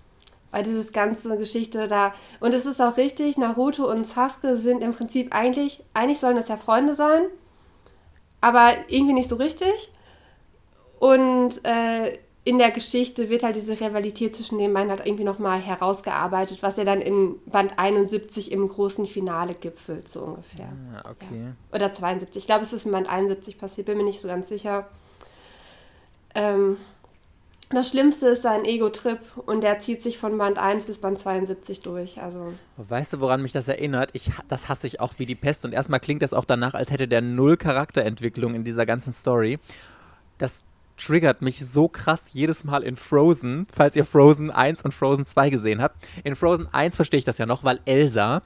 [0.50, 2.14] Weil dieses ganze Geschichte da.
[2.40, 6.48] Und es ist auch richtig, Naruto und Sasuke sind im Prinzip eigentlich, eigentlich sollen das
[6.48, 7.22] ja Freunde sein,
[8.40, 9.92] aber irgendwie nicht so richtig.
[10.98, 15.60] Und äh, in der Geschichte wird halt diese Rivalität zwischen den beiden halt irgendwie nochmal
[15.60, 20.72] herausgearbeitet, was ja dann in Band 71 im großen Finale gipfelt, so ungefähr.
[20.94, 21.26] Ah, okay.
[21.44, 21.76] Ja.
[21.76, 22.40] Oder 72.
[22.40, 24.88] Ich glaube, es ist in Band 71 passiert, bin mir nicht so ganz sicher.
[26.34, 26.78] Ähm,
[27.70, 31.82] das Schlimmste ist sein Ego-Trip und der zieht sich von Band 1 bis Band 72
[31.82, 32.20] durch.
[32.20, 32.54] Also.
[32.76, 34.10] Weißt du, woran mich das erinnert?
[34.14, 36.90] Ich, das hasse ich auch wie die Pest und erstmal klingt das auch danach, als
[36.90, 39.58] hätte der null Charakterentwicklung in dieser ganzen Story.
[40.38, 40.62] Das
[40.96, 45.50] triggert mich so krass jedes Mal in Frozen, falls ihr Frozen 1 und Frozen 2
[45.50, 45.96] gesehen habt.
[46.24, 48.42] In Frozen 1 verstehe ich das ja noch, weil Elsa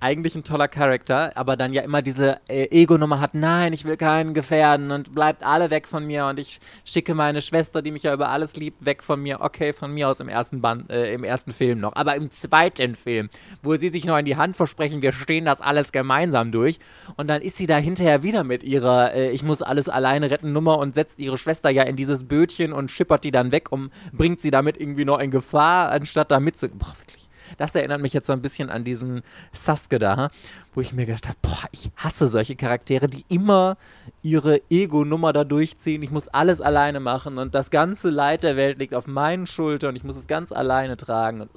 [0.00, 3.96] eigentlich ein toller Charakter, aber dann ja immer diese äh, Ego-Nummer hat, nein, ich will
[3.96, 8.04] keinen gefährden und bleibt alle weg von mir und ich schicke meine Schwester, die mich
[8.04, 9.40] ja über alles liebt, weg von mir.
[9.40, 11.96] Okay, von mir aus im ersten Band, äh, im ersten Film noch.
[11.96, 13.28] Aber im zweiten Film,
[13.62, 16.78] wo sie sich noch in die Hand versprechen, wir stehen das alles gemeinsam durch
[17.16, 20.52] und dann ist sie da hinterher wieder mit ihrer äh, Ich muss alles alleine retten
[20.52, 23.90] Nummer und setzt ihre Schwester ja in dieses Bötchen und schippert die dann weg und
[24.12, 26.78] bringt sie damit irgendwie noch in Gefahr, anstatt da mitzugehen.
[26.78, 27.17] Boah, wirklich
[27.56, 30.30] das erinnert mich jetzt so ein bisschen an diesen Sasuke da,
[30.74, 33.76] wo ich mir gedacht habe, boah, ich hasse solche Charaktere, die immer
[34.22, 36.02] ihre Ego-Nummer da durchziehen.
[36.02, 39.90] Ich muss alles alleine machen und das ganze Leid der Welt liegt auf meinen Schultern
[39.90, 41.48] und ich muss es ganz alleine tragen.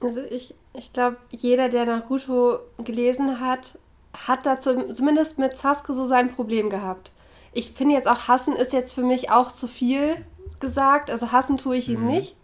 [0.00, 3.78] Also ich, ich glaube, jeder, der Naruto gelesen hat,
[4.26, 7.10] hat da zumindest mit Sasuke so sein Problem gehabt.
[7.52, 10.16] Ich finde jetzt auch, hassen ist jetzt für mich auch zu viel
[10.60, 11.10] gesagt.
[11.10, 12.06] Also hassen tue ich ihn mhm.
[12.06, 12.36] nicht.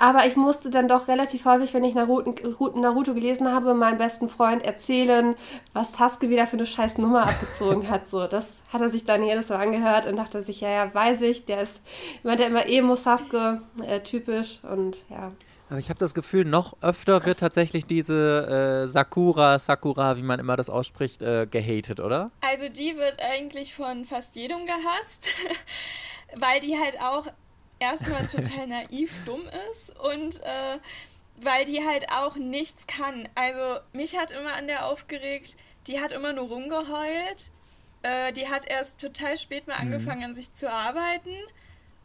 [0.00, 2.32] Aber ich musste dann doch relativ häufig, wenn ich Naruto,
[2.78, 5.34] Naruto gelesen habe, meinem besten Freund erzählen,
[5.72, 8.06] was Sasuke wieder für eine scheiß Nummer abgezogen hat.
[8.08, 11.22] So, das hat er sich dann jedes Mal angehört und dachte sich, ja, ja, weiß
[11.22, 11.80] ich, der ist
[12.22, 15.32] immer der immer Emo Sasuke äh, typisch und ja.
[15.68, 20.38] Aber ich habe das Gefühl, noch öfter wird tatsächlich diese äh, Sakura, Sakura, wie man
[20.38, 22.30] immer das ausspricht, äh, gehatet, oder?
[22.40, 25.28] Also die wird eigentlich von fast jedem gehasst,
[26.40, 27.26] weil die halt auch
[27.78, 30.78] erstmal total naiv dumm ist und äh,
[31.40, 33.28] weil die halt auch nichts kann.
[33.34, 37.50] Also mich hat immer an der aufgeregt, die hat immer nur rumgeheult.
[38.02, 39.92] Äh, die hat erst total spät mal mhm.
[39.92, 40.26] angefangen, mhm.
[40.26, 41.34] an sich zu arbeiten.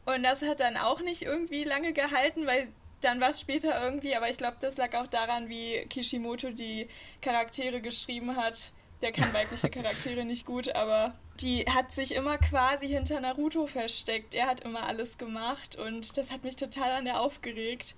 [0.06, 2.68] Und das hat dann auch nicht irgendwie lange gehalten, weil
[3.02, 6.88] dann war es später irgendwie, aber ich glaube, das lag auch daran, wie Kishimoto die
[7.22, 8.72] Charaktere geschrieben hat,
[9.04, 14.34] der kann weibliche Charaktere nicht gut, aber die hat sich immer quasi hinter Naruto versteckt.
[14.34, 17.96] Er hat immer alles gemacht und das hat mich total an der aufgeregt.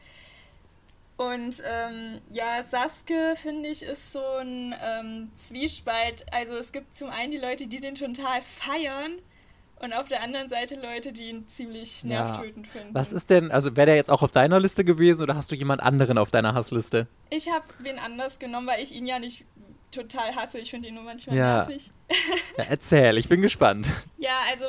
[1.17, 6.25] Und ähm, ja, Sasuke, finde ich, ist so ein ähm, Zwiespalt.
[6.33, 9.19] Also es gibt zum einen die Leute, die den total feiern
[9.79, 12.71] und auf der anderen Seite Leute, die ihn ziemlich nervtötend ja.
[12.71, 12.95] finden.
[12.95, 15.55] Was ist denn, also wäre der jetzt auch auf deiner Liste gewesen oder hast du
[15.55, 17.07] jemand anderen auf deiner Hassliste?
[17.29, 19.45] Ich habe wen anders genommen, weil ich ihn ja nicht
[19.95, 20.59] total hasse.
[20.59, 21.55] Ich finde ihn nur manchmal ja.
[21.65, 21.89] nervig.
[22.57, 23.91] Ja, erzähl, ich bin gespannt.
[24.17, 24.65] Ja, also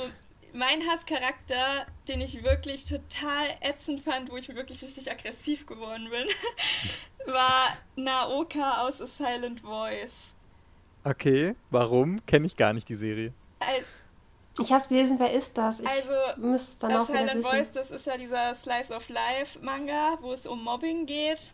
[0.53, 6.27] mein Hasscharakter, den ich wirklich total ätzend fand, wo ich wirklich richtig aggressiv geworden bin,
[7.33, 10.35] war Naoka aus A Silent Voice.
[11.05, 12.25] Okay, warum?
[12.27, 13.33] Kenne ich gar nicht die Serie.
[13.61, 13.85] Al
[14.59, 15.81] ich habe es gelesen, wer ist das?
[15.81, 19.59] Ich also, müsste es dann A Silent Voice, das ist ja dieser Slice of Life
[19.61, 21.53] Manga, wo es um Mobbing geht.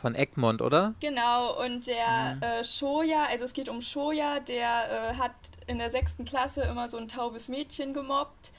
[0.00, 0.94] Von Egmont, oder?
[1.00, 2.42] Genau, und der mhm.
[2.42, 5.32] äh, Shoya, also es geht um Shoya, der äh, hat
[5.66, 8.52] in der sechsten Klasse immer so ein taubes Mädchen gemobbt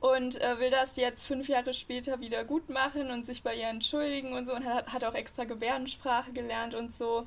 [0.00, 3.68] und äh, will das jetzt fünf Jahre später wieder gut machen und sich bei ihr
[3.68, 7.26] entschuldigen und so und hat, hat auch extra Gebärdensprache gelernt und so.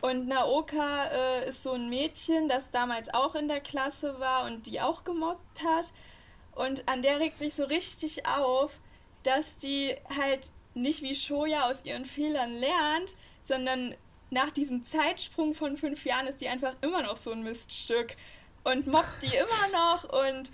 [0.00, 4.66] Und Naoka äh, ist so ein Mädchen, das damals auch in der Klasse war und
[4.66, 5.92] die auch gemobbt hat.
[6.54, 8.78] Und an der regt mich so richtig auf,
[9.24, 13.94] dass die halt nicht wie Shoya aus ihren Fehlern lernt, sondern
[14.30, 18.16] nach diesem Zeitsprung von fünf Jahren ist die einfach immer noch so ein Miststück
[18.64, 20.50] und mobbt die immer noch und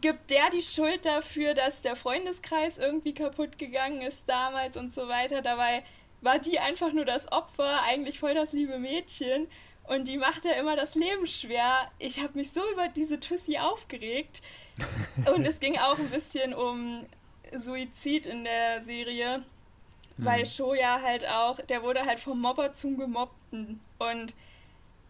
[0.00, 5.08] gibt der die Schuld dafür, dass der Freundeskreis irgendwie kaputt gegangen ist damals und so
[5.08, 5.40] weiter.
[5.40, 5.82] Dabei
[6.20, 9.48] war die einfach nur das Opfer, eigentlich voll das liebe Mädchen.
[9.84, 11.90] Und die macht ja immer das Leben schwer.
[11.98, 14.42] Ich habe mich so über diese Tussi aufgeregt.
[15.34, 17.06] Und es ging auch ein bisschen um
[17.52, 19.38] Suizid in der Serie,
[20.16, 20.24] mhm.
[20.24, 24.34] weil Shoya halt auch, der wurde halt vom Mobber zum Gemobbten und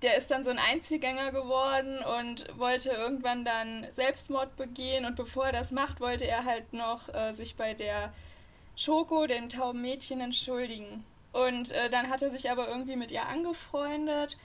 [0.03, 5.47] der ist dann so ein Einzelgänger geworden und wollte irgendwann dann Selbstmord begehen und bevor
[5.47, 8.13] er das macht, wollte er halt noch äh, sich bei der
[8.77, 11.05] Schoko, dem tauben Mädchen, entschuldigen.
[11.33, 14.39] Und äh, dann hat er sich aber irgendwie mit ihr angefreundet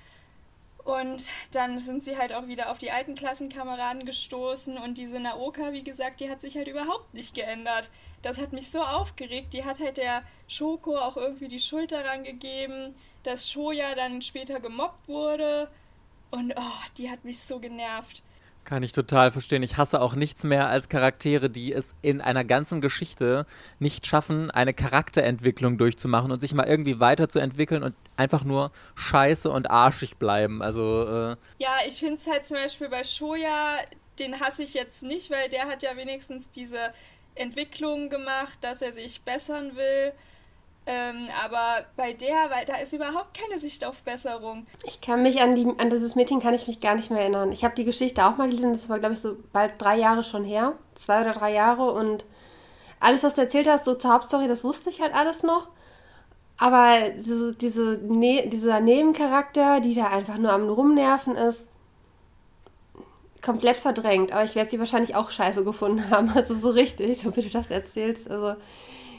[0.85, 5.73] und dann sind sie halt auch wieder auf die alten Klassenkameraden gestoßen und diese Naoka,
[5.73, 7.89] wie gesagt, die hat sich halt überhaupt nicht geändert.
[8.21, 9.53] Das hat mich so aufgeregt.
[9.53, 12.93] Die hat halt der Shoko auch irgendwie die Schuld daran gegeben,
[13.23, 15.71] dass Shoya dann später gemobbt wurde.
[16.29, 18.21] Und oh, die hat mich so genervt.
[18.65, 19.61] Kann ich total verstehen.
[19.61, 23.45] Ich hasse auch nichts mehr als Charaktere, die es in einer ganzen Geschichte
[23.77, 29.69] nicht schaffen, eine Charakterentwicklung durchzumachen und sich mal irgendwie weiterzuentwickeln und einfach nur scheiße und
[29.69, 30.63] arschig bleiben.
[30.63, 31.03] Also.
[31.03, 33.77] Äh ja, ich finde es halt zum Beispiel bei Shoya,
[34.17, 36.91] den hasse ich jetzt nicht, weil der hat ja wenigstens diese
[37.35, 40.11] Entwicklung gemacht, dass er sich bessern will.
[40.87, 44.67] Ähm, aber bei der, weil da ist überhaupt keine Sicht auf Besserung.
[44.83, 47.51] Ich kann mich an, die, an dieses Meeting kann ich mich gar nicht mehr erinnern.
[47.51, 50.23] Ich habe die Geschichte auch mal gelesen, das war glaube ich so bald drei Jahre
[50.23, 52.23] schon her, zwei oder drei Jahre und
[52.99, 55.67] alles, was du erzählt hast, so zur Hauptstory, das wusste ich halt alles noch.
[56.57, 61.67] Aber diese, diese ne dieser Nebencharakter, die da einfach nur am Rumnerven ist,
[63.41, 64.31] komplett verdrängt.
[64.31, 66.29] Aber ich werde sie wahrscheinlich auch scheiße gefunden haben.
[66.29, 68.29] Also so richtig, so wie du das erzählst.
[68.29, 68.55] Also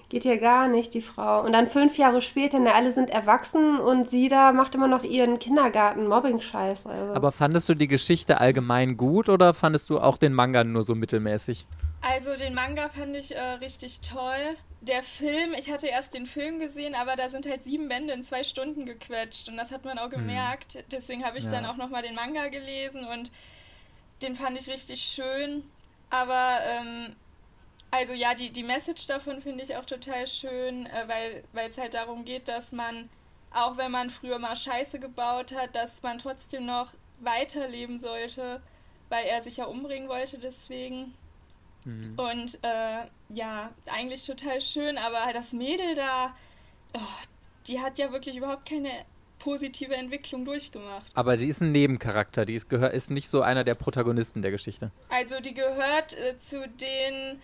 [0.09, 1.43] geht ja gar nicht, die Frau.
[1.45, 5.03] Und dann fünf Jahre später, ne, alle sind erwachsen und sie da macht immer noch
[5.03, 6.87] ihren Kindergarten-Mobbing-Scheiß.
[6.87, 7.15] Also.
[7.15, 10.95] Aber fandest du die Geschichte allgemein gut oder fandest du auch den Manga nur so
[10.95, 11.67] mittelmäßig?
[12.03, 14.57] Also den Manga fand ich äh, richtig toll.
[14.81, 18.23] Der Film, ich hatte erst den Film gesehen, aber da sind halt sieben Bände in
[18.23, 20.21] zwei Stunden gequetscht und das hat man auch hm.
[20.21, 20.75] gemerkt.
[20.75, 20.83] Hm.
[20.93, 21.51] Deswegen habe ich ja.
[21.51, 23.33] dann auch nochmal den Manga gelesen und
[24.23, 25.65] den fand ich richtig schön.
[26.11, 27.17] Aber ähm,
[27.91, 31.09] also ja, die, die Message davon finde ich auch total schön, äh,
[31.53, 33.09] weil es halt darum geht, dass man,
[33.53, 38.61] auch wenn man früher mal Scheiße gebaut hat, dass man trotzdem noch weiterleben sollte,
[39.09, 41.15] weil er sich ja umbringen wollte deswegen.
[41.85, 42.15] Mhm.
[42.19, 46.35] Und äh, ja, eigentlich total schön, aber das Mädel da,
[46.95, 47.01] oh,
[47.67, 48.91] die hat ja wirklich überhaupt keine
[49.39, 51.07] positive Entwicklung durchgemacht.
[51.15, 54.91] Aber sie ist ein Nebencharakter, die ist, ist nicht so einer der Protagonisten der Geschichte.
[55.09, 57.41] Also die gehört äh, zu den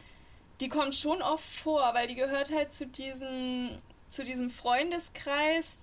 [0.63, 3.71] die kommt schon oft vor, weil die gehört halt zu diesem,
[4.09, 5.79] zu diesem Freundeskreis,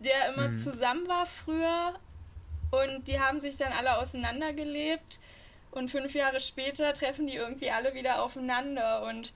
[0.00, 0.56] der immer mhm.
[0.56, 1.94] zusammen war früher.
[2.72, 5.20] Und die haben sich dann alle auseinandergelebt.
[5.70, 9.02] Und fünf Jahre später treffen die irgendwie alle wieder aufeinander.
[9.04, 9.32] Und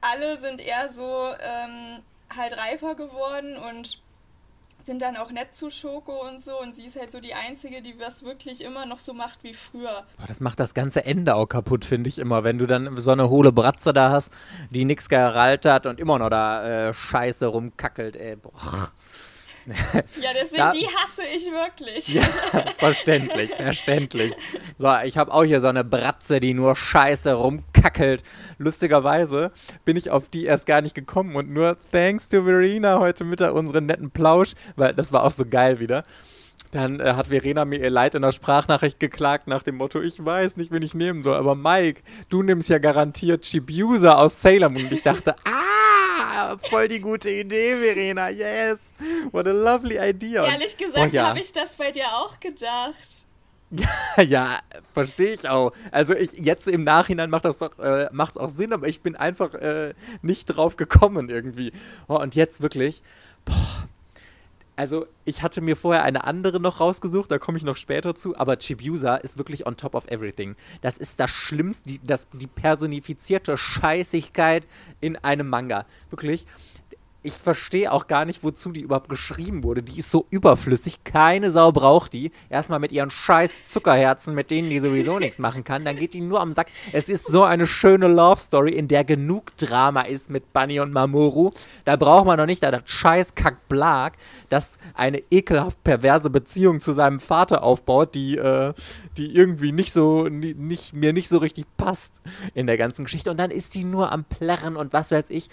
[0.00, 2.02] alle sind eher so ähm,
[2.36, 4.02] halt reifer geworden und
[4.84, 6.60] sind dann auch nett zu Schoko und so.
[6.60, 9.54] Und sie ist halt so die Einzige, die das wirklich immer noch so macht wie
[9.54, 10.04] früher.
[10.18, 12.44] Boah, das macht das ganze Ende auch kaputt, finde ich immer.
[12.44, 14.32] Wenn du dann so eine hohle Bratze da hast,
[14.70, 18.36] die nichts gerallt hat und immer noch da äh, scheiße rumkackelt, ey.
[18.36, 18.90] Boah.
[19.66, 22.08] Ja, deswegen, Da- die hasse ich wirklich.
[22.08, 22.22] Ja,
[22.78, 24.32] verständlich, verständlich.
[24.78, 28.22] So, ich habe auch hier so eine Bratze, die nur scheiße rumkackelt.
[28.58, 29.52] Lustigerweise
[29.84, 33.54] bin ich auf die erst gar nicht gekommen und nur thanks to Verena heute Mittag
[33.54, 36.04] unseren netten Plausch, weil das war auch so geil wieder.
[36.70, 40.24] Dann äh, hat Verena mir ihr Leid in der Sprachnachricht geklagt nach dem Motto, ich
[40.24, 44.70] weiß nicht, wen ich nehmen soll, aber Mike, du nimmst ja garantiert Chibiusa aus Sailor
[44.70, 44.84] Moon.
[44.84, 45.73] Und ich dachte, ah,
[46.62, 48.78] voll die gute Idee, Verena, yes,
[49.32, 50.44] what a lovely idea.
[50.44, 51.28] Ehrlich gesagt Oh ja.
[51.28, 53.26] habe ich das bei dir auch gedacht.
[54.28, 54.60] Ja,
[54.92, 55.72] verstehe ich auch.
[55.90, 59.16] Also ich jetzt im Nachhinein macht das doch äh, macht's auch Sinn, aber ich bin
[59.16, 61.72] einfach äh, nicht drauf gekommen irgendwie.
[62.06, 63.02] Oh, und jetzt wirklich,
[63.44, 63.88] boah.
[64.76, 68.36] Also ich hatte mir vorher eine andere noch rausgesucht, da komme ich noch später zu,
[68.36, 70.56] aber Chibiusa ist wirklich on top of everything.
[70.80, 74.66] Das ist das Schlimmste, die, das, die personifizierte Scheißigkeit
[75.00, 75.86] in einem Manga.
[76.10, 76.46] Wirklich.
[77.26, 79.82] Ich verstehe auch gar nicht, wozu die überhaupt geschrieben wurde.
[79.82, 81.04] Die ist so überflüssig.
[81.04, 82.30] Keine Sau braucht die.
[82.50, 85.86] Erstmal mit ihren scheiß Zuckerherzen, mit denen die sowieso nichts machen kann.
[85.86, 86.66] Dann geht die nur am Sack.
[86.92, 90.92] Es ist so eine schöne Love Story, in der genug Drama ist mit Bunny und
[90.92, 91.50] Mamoru.
[91.86, 94.12] Da braucht man noch nicht da das scheiß Kackblag,
[94.50, 98.74] das eine ekelhaft perverse Beziehung zu seinem Vater aufbaut, die, äh,
[99.16, 102.20] die irgendwie nicht so, ni- nicht, mir nicht so richtig passt
[102.52, 103.30] in der ganzen Geschichte.
[103.30, 105.48] Und dann ist die nur am Plärren und was weiß ich.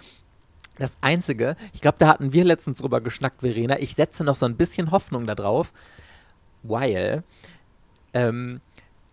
[0.77, 3.79] Das Einzige, ich glaube, da hatten wir letztens drüber geschnackt, Verena.
[3.79, 5.73] Ich setze noch so ein bisschen Hoffnung darauf,
[6.63, 7.23] weil
[8.13, 8.61] ähm,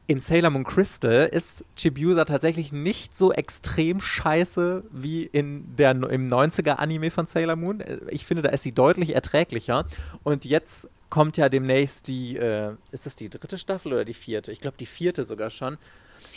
[0.06, 6.28] in Sailor Moon Crystal ist Chibiusa tatsächlich nicht so extrem scheiße wie in der, im
[6.28, 7.80] 90er-Anime von Sailor Moon.
[7.80, 9.84] Äh, Ich finde, da ist sie deutlich erträglicher.
[10.22, 14.50] Und jetzt kommt ja demnächst die, äh, ist es die dritte Staffel oder die vierte?
[14.50, 15.76] Ich glaube, die vierte sogar schon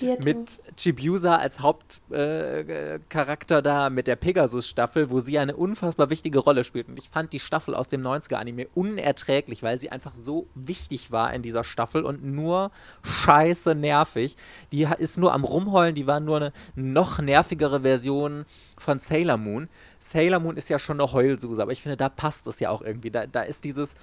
[0.02, 0.24] Vierte.
[0.24, 6.64] mit Chibiusa als Hauptcharakter äh, da mit der Pegasus-Staffel, wo sie eine unfassbar wichtige Rolle
[6.64, 6.90] spielt.
[6.90, 11.34] Und ich fand die Staffel aus dem 90er-Anime unerträglich, weil sie einfach so wichtig war
[11.34, 12.72] in dieser Staffel und nur
[13.04, 14.36] scheiße nervig.
[14.72, 18.46] Die ist nur am Rumheulen, die war nur eine noch nervigere Version
[18.78, 19.70] von Sailor Moon.
[20.00, 22.82] Sailor Moon ist ja schon eine Heulsuse, aber ich finde, da passt es ja auch
[22.82, 23.12] irgendwie.
[23.12, 23.96] Da, da ist dieses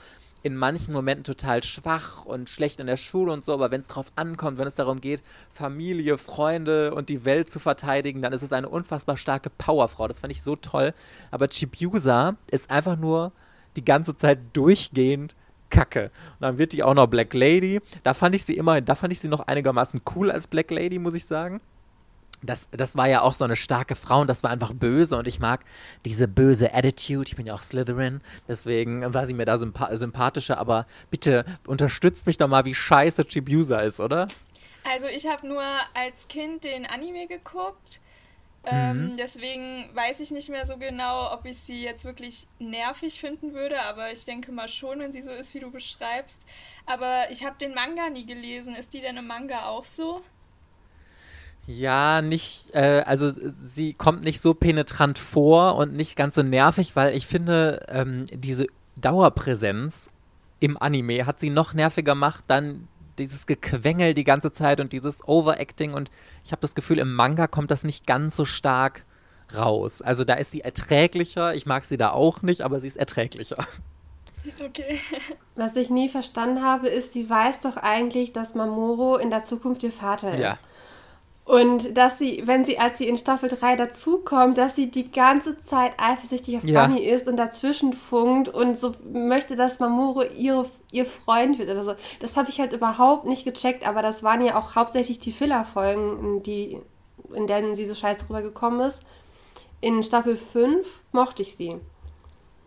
[0.48, 3.86] in manchen Momenten total schwach und schlecht in der Schule und so, aber wenn es
[3.86, 8.42] drauf ankommt, wenn es darum geht, Familie, Freunde und die Welt zu verteidigen, dann ist
[8.42, 10.08] es eine unfassbar starke Powerfrau.
[10.08, 10.94] Das fand ich so toll.
[11.30, 13.32] Aber Chibiusa ist einfach nur
[13.76, 15.36] die ganze Zeit durchgehend
[15.68, 16.04] Kacke.
[16.04, 17.82] Und dann wird die auch noch Black Lady.
[18.02, 20.98] Da fand ich sie immer, da fand ich sie noch einigermaßen cool als Black Lady,
[20.98, 21.60] muss ich sagen.
[22.42, 25.26] Das, das war ja auch so eine starke Frau und das war einfach böse und
[25.26, 25.64] ich mag
[26.04, 27.26] diese böse Attitude.
[27.26, 32.26] Ich bin ja auch Slytherin, deswegen war sie mir da sympa sympathischer, aber bitte unterstützt
[32.26, 34.28] mich doch mal, wie scheiße Chibiusa ist, oder?
[34.84, 38.00] Also ich habe nur als Kind den Anime geguckt.
[38.64, 38.70] Mhm.
[38.70, 43.54] Ähm, deswegen weiß ich nicht mehr so genau, ob ich sie jetzt wirklich nervig finden
[43.54, 46.46] würde, aber ich denke mal schon, wenn sie so ist, wie du beschreibst.
[46.86, 48.74] Aber ich habe den Manga nie gelesen.
[48.74, 50.22] Ist die denn im Manga auch so?
[51.70, 53.30] Ja, nicht, äh, also
[53.62, 58.24] sie kommt nicht so penetrant vor und nicht ganz so nervig, weil ich finde, ähm,
[58.32, 60.08] diese Dauerpräsenz
[60.60, 65.28] im Anime hat sie noch nerviger gemacht, dann dieses Gequengel die ganze Zeit und dieses
[65.28, 66.10] Overacting und
[66.42, 69.04] ich habe das Gefühl, im Manga kommt das nicht ganz so stark
[69.54, 70.00] raus.
[70.00, 73.58] Also da ist sie erträglicher, ich mag sie da auch nicht, aber sie ist erträglicher.
[74.64, 75.00] Okay.
[75.54, 79.82] Was ich nie verstanden habe, ist, sie weiß doch eigentlich, dass Mamoru in der Zukunft
[79.82, 80.40] ihr Vater ist.
[80.40, 80.58] Ja.
[81.48, 85.58] Und dass sie, wenn sie, als sie in Staffel 3 dazukommt, dass sie die ganze
[85.62, 86.86] Zeit eifersüchtig auf Ja.
[86.86, 91.84] Bunny ist und dazwischen funkt und so möchte, dass Mamoru ihre, ihr Freund wird oder
[91.84, 91.94] so.
[92.20, 96.18] Das habe ich halt überhaupt nicht gecheckt, aber das waren ja auch hauptsächlich die Filler-Folgen,
[96.22, 96.82] in die,
[97.32, 99.00] in denen sie so scheiße rübergekommen ist.
[99.80, 101.76] In Staffel 5 mochte ich sie.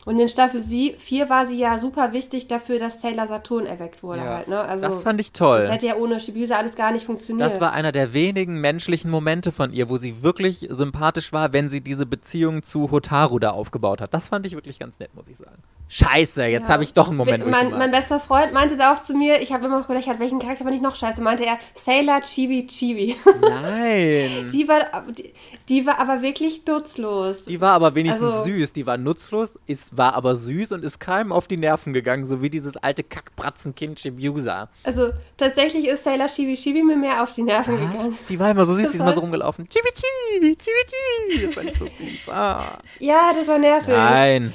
[0.05, 4.19] Und in Staffel 4 war sie ja super wichtig dafür, dass Sailor Saturn erweckt wurde
[4.21, 4.37] Ja.
[4.37, 4.59] halt, ne?
[4.59, 5.59] Also, das fand ich toll.
[5.61, 7.47] das hätte ja ohne Shibuya alles gar nicht funktioniert.
[7.49, 11.69] Das war einer der wenigen menschlichen Momente von ihr, wo sie wirklich sympathisch war, wenn
[11.69, 14.13] sie diese Beziehung zu Hotaru da aufgebaut hat.
[14.13, 15.61] Das fand ich wirklich ganz nett, muss ich sagen.
[15.87, 16.73] Scheiße, jetzt Ja.
[16.73, 19.51] habe ich doch einen Moment, mein, mein bester Freund meinte da auch zu mir, ich
[19.51, 21.21] habe immer noch gelächelt, welchen Charakter fand ich noch scheiße?
[21.21, 23.15] Meinte er, Sailor Chibi Chibi.
[23.41, 24.47] Nein.
[24.51, 24.79] die, war,
[25.15, 25.33] die,
[25.69, 27.43] die war aber wirklich nutzlos.
[27.45, 28.73] Die war aber wenigstens Also- süß.
[28.73, 32.41] Die war nutzlos, ist, war aber süß und ist keinem auf die Nerven gegangen, so
[32.41, 34.69] wie dieses alte Kackbratzenkind Chibiusa.
[34.83, 38.17] Also tatsächlich ist Sailor Chibi Chibi mir mehr auf die Nerven gegangen.
[38.29, 39.67] Die war immer so süß, Das die ist immer war- so rumgelaufen.
[39.69, 41.45] Chibi Chibi, Chibi Chibi.
[41.45, 42.29] Das fand ich so süß.
[42.29, 42.79] Ah.
[42.99, 43.89] Ja, das war nervig.
[43.89, 44.53] Nein.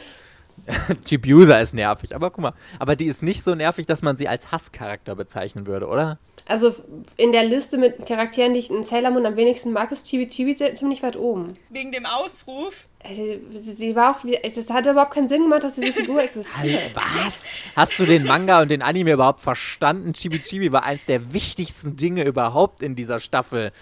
[1.04, 2.52] Chibiusa ist nervig, aber guck mal.
[2.78, 6.18] Aber die ist nicht so nervig, dass man sie als Hasscharakter bezeichnen würde, oder?
[6.48, 6.74] Also
[7.16, 10.28] in der Liste mit Charakteren, die ich in Sailor Moon am wenigsten mag, ist Chibi
[10.28, 11.56] Chibi ziemlich weit oben.
[11.70, 12.86] Wegen dem Ausruf.
[13.02, 13.38] Äh,
[13.76, 14.20] Sie war auch,
[14.54, 16.94] das hat überhaupt keinen Sinn gemacht, dass diese Figur existiert.
[16.94, 17.42] Was?
[17.74, 20.12] Hast du den Manga und den Anime überhaupt verstanden?
[20.12, 23.72] Chibi Chibi war eins der wichtigsten Dinge überhaupt in dieser Staffel.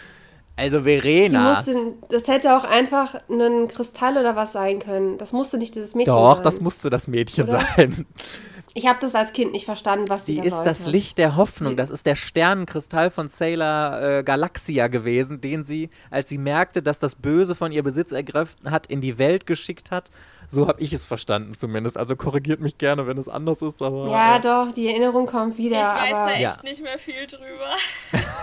[0.57, 1.55] Also Verena.
[1.57, 5.19] musste, das hätte auch einfach ein Kristall oder was sein können.
[5.19, 6.45] Das musste nicht dieses Mädchen Doch, sein.
[6.45, 7.61] das musste das Mädchen Oder?
[7.77, 8.07] sein.
[8.77, 10.91] Ich habe das als Kind nicht verstanden, was die Die da ist das sollte.
[10.97, 11.77] Licht der Hoffnung.
[11.77, 16.99] Das ist der Sternenkristall von Sailor äh, Galaxia gewesen, den sie, als sie merkte, dass
[16.99, 20.11] das Böse von ihr Besitz ergriffen hat, in die Welt geschickt hat.
[20.49, 21.97] So habe ich es verstanden zumindest.
[21.97, 23.81] Also korrigiert mich gerne, wenn es anders ist.
[23.81, 25.77] Aber Ja, äh, doch, die Erinnerung kommt wieder.
[25.81, 26.57] ich weiß aber da echt Ja.
[26.65, 27.71] nicht mehr viel drüber.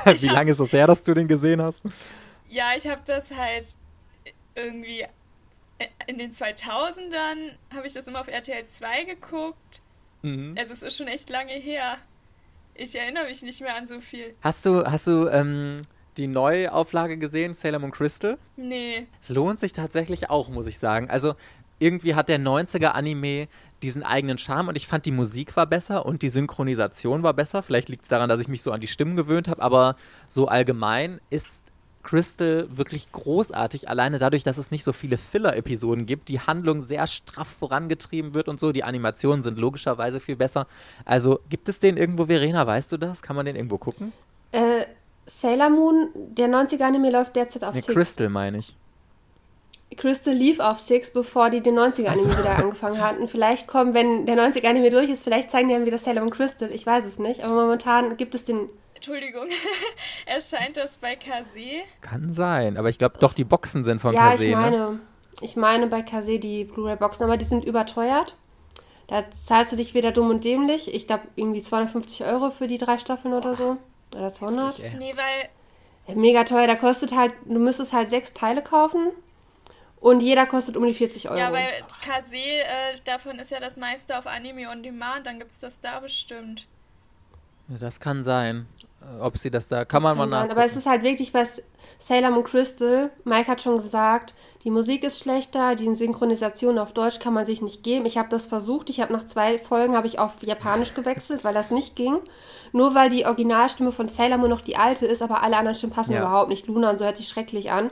[0.21, 1.81] wie lange ist es her, dass du den gesehen hast?
[2.49, 3.67] Ja, ich habe das halt
[4.55, 5.05] irgendwie
[6.07, 9.80] in den 2000ern habe ich das immer auf RTL 2 geguckt.
[10.21, 10.53] Mhm.
[10.57, 11.97] Also es ist schon echt lange her.
[12.75, 14.33] Ich erinnere mich nicht mehr an so viel.
[14.41, 15.77] Hast du, hast du ähm,
[16.17, 18.37] die Neuauflage gesehen, Sailor Moon Crystal?
[18.55, 19.07] Nee.
[19.21, 21.09] Es lohnt sich tatsächlich auch, muss ich sagen.
[21.09, 21.35] Also
[21.79, 23.47] irgendwie hat der 90er-Anime
[23.81, 27.63] diesen eigenen Charme und ich fand die Musik war besser und die Synchronisation war besser.
[27.63, 29.95] Vielleicht liegt es daran, dass ich mich so an die Stimmen gewöhnt habe, aber
[30.27, 31.70] so allgemein ist
[32.03, 37.07] Crystal wirklich großartig, alleine dadurch, dass es nicht so viele Filler-Episoden gibt, die Handlung sehr
[37.07, 38.71] straff vorangetrieben wird und so.
[38.71, 40.67] Die Animationen sind logischerweise viel besser.
[41.05, 43.21] Also gibt es den irgendwo, Verena, weißt du das?
[43.21, 44.13] Kann man den irgendwo gucken?
[44.51, 44.85] äh,
[45.27, 47.93] Sailor Moon, der 90er-Anime läuft derzeit auf Ne, Six.
[47.93, 48.75] Crystal meine ich.
[49.97, 53.27] Crystal lief auf Six, bevor die den 90er-Anime wieder angefangen hatten.
[53.27, 56.71] Vielleicht kommen, wenn der 90er-Anime durch ist, vielleicht zeigen die dann wieder Sailor Moon Crystal.
[56.71, 57.43] Ich weiß es nicht.
[57.43, 58.69] Aber momentan gibt es den.
[59.01, 59.47] Entschuldigung.
[60.27, 61.81] Erscheint das bei Kase?
[62.01, 64.55] Kann sein, aber ich glaube doch, die Boxen sind von ja, Kase, ich ne?
[64.55, 64.99] meine.
[65.41, 68.35] Ich meine bei Kase die Blu-ray-Boxen, aber die sind überteuert.
[69.07, 70.93] Da zahlst du dich wieder dumm und dämlich.
[70.93, 73.77] Ich glaube, irgendwie 250 Euro für die drei Staffeln oder so.
[74.15, 74.77] Oder 200.
[74.77, 74.91] Ich, ey.
[74.99, 75.49] Nee, weil
[76.07, 76.67] Ja, Mega teuer.
[76.67, 79.07] Da kostet halt, du müsstest halt sechs Teile kaufen.
[79.99, 81.39] Und jeder kostet um die 40 Euro.
[81.39, 81.71] Ja, weil
[82.05, 85.99] Kase, äh, davon ist ja das meiste auf Anime on Demand, dann gibt's das da
[85.99, 86.67] bestimmt.
[87.67, 88.67] Ja, Das kann sein.
[89.01, 89.85] Äh, Ob sie das da.
[89.85, 90.47] Kann man Kann mal sein.
[90.47, 90.55] nach.
[90.55, 91.45] Aber es ist halt wirklich bei
[91.99, 94.33] Sailor Moon Crystal, Mike hat schon gesagt,
[94.63, 98.05] die Musik ist schlechter, die Synchronisation auf Deutsch kann man sich nicht geben.
[98.05, 101.53] Ich habe das versucht, ich habe nach zwei Folgen habe ich auf Japanisch gewechselt, weil
[101.53, 102.17] das nicht ging.
[102.71, 105.93] Nur weil die Originalstimme von Sailor Moon noch die alte ist, aber alle anderen Stimmen
[105.93, 106.19] passen Ja.
[106.21, 106.67] überhaupt nicht.
[106.67, 107.89] Luna und so hört sich schrecklich an.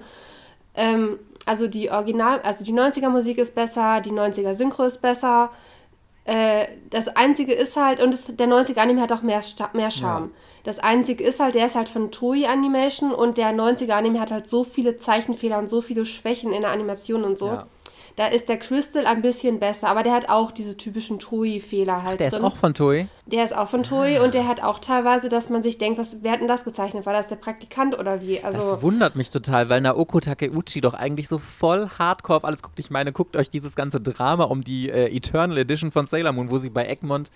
[0.76, 5.50] Ähm, also die Original, also die 90er Musik ist besser, die 90er Synchro ist besser.
[6.26, 9.41] Äh, das Einzige ist halt, und es, der 90er Anime hat auch mehr,
[9.74, 10.32] mehr Charme.
[10.69, 14.29] Das Einzige ist halt, der ist halt von Toei Animation und der 90er Anime hat
[14.29, 17.47] halt so viele Zeichenfehler und so viele Schwächen in der Animation und so.
[17.47, 17.67] Ja.
[18.17, 22.19] Da ist der Crystal ein bisschen besser, aber der hat auch diese typischen Toei-Fehler halt
[22.19, 22.43] Der ist drin.
[22.45, 23.08] auch von Toei.
[23.25, 26.17] der ist auch von Toei und der hat auch teilweise, dass man sich denkt, was,
[26.21, 27.08] wer hat denn das gezeichnet?
[27.08, 28.43] War das der Praktikant oder wie?
[28.43, 32.62] Also, Das wundert mich total, weil Naoko Takeuchi doch eigentlich so voll hardcore auf alles
[32.62, 32.79] guckt.
[32.79, 36.51] Ich meine, guckt euch dieses ganze Drama um die äh, Eternal Edition von Sailor Moon,
[36.51, 37.32] wo sie bei Egmont.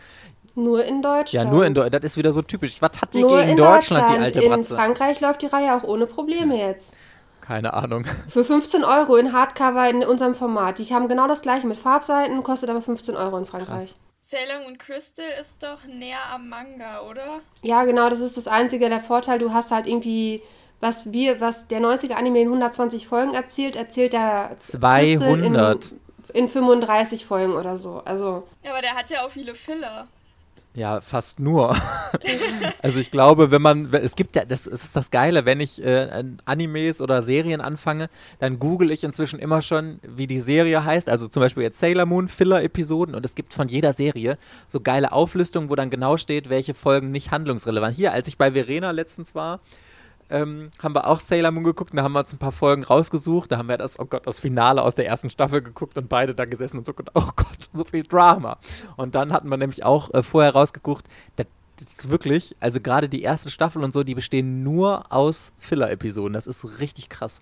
[0.56, 1.32] Nur in Deutschland.
[1.32, 2.04] Ja, nur in Deutschland.
[2.04, 2.82] Das ist wieder so typisch.
[2.82, 4.24] Was hat die Nur gegen in Deutschland, die Deutschland.
[4.24, 4.76] alte In Bratze?
[4.76, 6.94] Frankreich läuft die Reihe auch ohne Probleme jetzt.
[7.42, 8.06] Keine Ahnung.
[8.30, 10.80] Für 15 Euro in Hardcover in unserem Format.
[10.80, 13.80] Die haben genau das gleiche mit Farbseiten, kostet aber 15 Euro in Frankreich.
[13.80, 13.96] Krass.
[14.20, 17.42] Sailor Moon Crystal ist doch näher am Manga, oder?
[17.62, 19.38] Ja, genau, das ist das einzige, der Vorteil.
[19.40, 20.42] Du hast halt irgendwie,
[20.80, 25.92] was wir, was der 90er Anime in 120 Folgen erzählt, erzählt der Crystal 200.
[26.34, 28.02] In, in 35 Folgen oder so.
[28.06, 30.08] Also, Aber der hat ja auch viele Filler.
[30.76, 31.76] Ja, fast nur.
[32.82, 36.10] also ich glaube, wenn man, es gibt ja, das ist das Geile, wenn ich äh,
[36.10, 38.10] an Animes oder Serien anfange,
[38.40, 41.10] dann google ich inzwischen immer schon, wie die Serie heißt.
[41.10, 45.12] Also zum Beispiel jetzt Sailor Moon, Filler-Episoden und es gibt von jeder Serie so geile
[45.12, 47.96] Auflistungen, wo dann genau steht, welche Folgen nicht handlungsrelevant.
[47.96, 49.60] Hier, als ich bei Verena letztens war,
[50.30, 53.52] ähm, haben wir auch Sailor Moon geguckt da haben wir uns ein paar Folgen rausgesucht.
[53.52, 56.36] Da haben wir das, oh Gott, das Finale aus der ersten Staffel geguckt und beide
[56.36, 58.58] da gesessen und so, oh Gott, so viel Drama.
[58.98, 61.48] Und dann hatten wir nämlich auch äh, vorher rausgeguckt, das
[61.88, 66.34] ist wirklich, also gerade die erste Staffel und so, die bestehen nur aus Filler-Episoden.
[66.34, 67.42] Das ist richtig krass.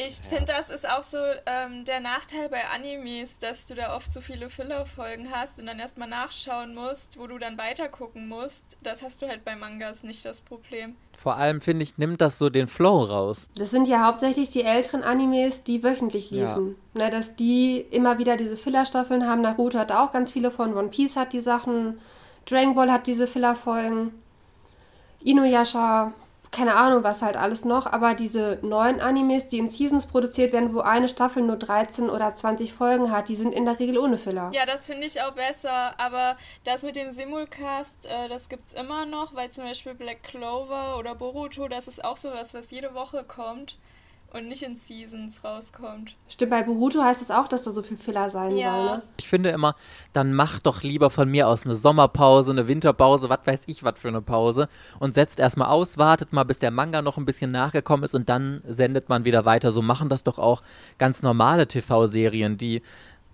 [0.00, 4.12] Ich finde, das ist auch so ähm, der Nachteil bei Animes, dass du da oft
[4.12, 8.76] so viele Filler-Folgen hast und dann erstmal nachschauen musst, wo du dann weitergucken musst.
[8.80, 10.94] Das hast du halt bei Mangas nicht das Problem.
[11.14, 13.48] Vor allem, finde ich, nimmt das so den Flow raus.
[13.58, 16.54] das sind ja hauptsächlich die älteren Animes, die wöchentlich Ja.
[16.54, 16.76] liefen.
[16.94, 19.40] Na, dass die immer wieder diese Filler-Staffeln haben.
[19.40, 20.76] Naruto hat auch ganz viele von.
[20.76, 22.00] One Piece hat die Sachen.
[22.46, 24.12] Dragon Ball hat diese Filler-Folgen.
[25.24, 26.12] Inuyasha
[26.50, 30.74] keine Ahnung, was halt alles noch, aber diese neuen Animes, die in Seasons produziert werden,
[30.74, 34.18] wo eine Staffel nur 13 oder 20 Folgen hat, die sind in der Regel ohne
[34.18, 34.50] Filler.
[34.52, 39.06] Ja, das finde ich auch besser, aber das mit dem Simulcast, äh, das gibt's immer
[39.06, 43.24] noch, weil zum Beispiel Black Clover oder Boruto, das ist auch sowas, was jede Woche
[43.24, 43.76] kommt
[44.32, 46.16] und nicht in Seasons rauskommt.
[46.28, 48.72] Stimmt, bei Boruto heißt es auch, dass da so viel Filler sein Ja.
[48.74, 49.02] soll, ne?
[49.18, 49.74] Ich finde immer,
[50.12, 53.98] dann mach doch lieber von mir aus eine Sommerpause, eine Winterpause, was weiß ich, was
[53.98, 54.68] für eine Pause
[54.98, 58.28] und setzt erstmal aus, wartet mal, bis der Manga noch ein bisschen nachgekommen ist und
[58.28, 59.72] dann sendet man wieder weiter.
[59.72, 60.62] So machen das doch auch
[60.98, 62.82] ganz normale TV-Serien, die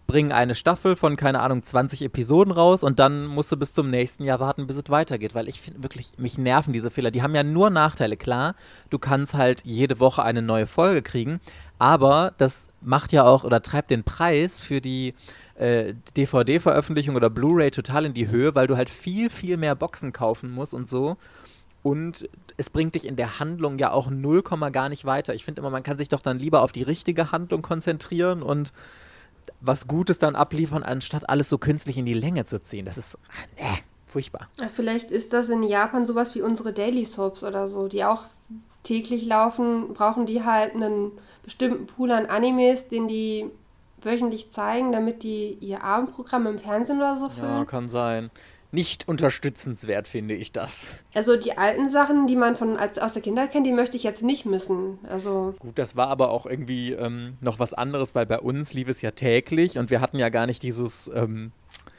[0.06, 3.88] bringen eine Staffel von, keine Ahnung, 20 Episoden raus und dann musst du bis zum
[3.88, 7.10] nächsten Jahr warten, bis es weitergeht, weil ich finde wirklich, mich nerven diese Fehler.
[7.10, 8.54] Die haben ja nur Nachteile, klar.
[8.90, 11.40] Du kannst halt jede Woche eine neue Folge kriegen,
[11.78, 15.14] aber das macht ja auch oder treibt den Preis für die
[15.54, 20.12] äh, DVD-Veröffentlichung oder Blu-ray total in die Höhe, weil du halt viel, viel mehr Boxen
[20.12, 21.16] kaufen musst und so.
[21.82, 24.42] Und es bringt dich in der Handlung ja auch 0,
[24.72, 25.34] gar nicht weiter.
[25.34, 28.72] Ich finde immer, man kann sich doch dann lieber auf die richtige Handlung konzentrieren und
[29.60, 32.84] was Gutes dann abliefern, anstatt alles so künstlich in die Länge zu ziehen.
[32.84, 33.18] Das ist,
[33.58, 33.64] nee,
[34.06, 34.48] furchtbar.
[34.60, 38.24] Ja, Vielleicht ist das in Japan sowas wie unsere Daily Soaps oder so, die auch
[38.82, 43.46] täglich laufen, brauchen die halt einen bestimmten Pool an Animes, den die
[44.02, 47.66] wöchentlich zeigen, damit die ihr Abendprogramm im Fernsehen oder so Ja, füllen.
[47.66, 48.30] kann sein.
[48.74, 50.88] Nicht unterstützenswert, finde ich das.
[51.14, 54.02] Also die alten Sachen, die man von als, aus der Kindheit kennt, die möchte ich
[54.02, 54.98] jetzt nicht missen.
[55.08, 58.88] Also Gut, das war aber auch irgendwie ähm, noch was anderes, weil bei uns lief
[58.88, 61.52] es ja täglich und wir hatten ja gar nicht dieses, ähm,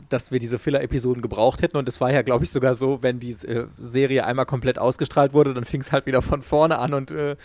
[0.10, 1.78] dass wir diese Filler-Episoden gebraucht hätten.
[1.78, 5.34] Und es war ja, glaube ich, sogar so, wenn die äh, Serie einmal komplett ausgestrahlt
[5.34, 7.38] wurde, dann fing es halt wieder von vorne an und äh,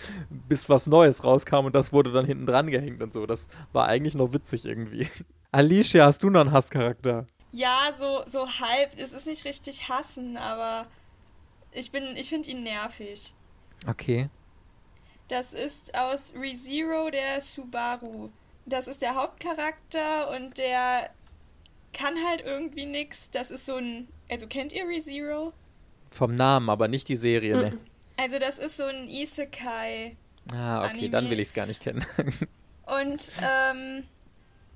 [0.49, 3.27] bis was Neues rauskam und das wurde dann hinten dran gehängt und so.
[3.27, 5.07] Das war eigentlich noch witzig irgendwie.
[5.53, 7.27] Alicia, hast du noch einen Hasscharakter?
[7.53, 8.99] Ja, so, so halb.
[8.99, 10.87] Es ist nicht richtig hassen, aber
[11.73, 13.35] ich bin, ich finde ihn nervig.
[13.87, 14.29] Okay.
[15.29, 18.31] Das ist aus ReZero der Subaru.
[18.67, 21.11] Das ist der Hauptcharakter und der
[21.93, 23.31] kann halt irgendwie nix.
[23.31, 24.09] Das ist so ein.
[24.29, 25.53] Also kennt ihr ReZero?
[26.11, 27.79] Vom Namen, aber nicht die Serie, ne?
[28.17, 30.17] Also das ist so ein Isekai.
[30.53, 31.11] Ah, okay, Anime.
[31.11, 32.05] dann will ich es gar nicht kennen.
[32.87, 34.05] Und ähm,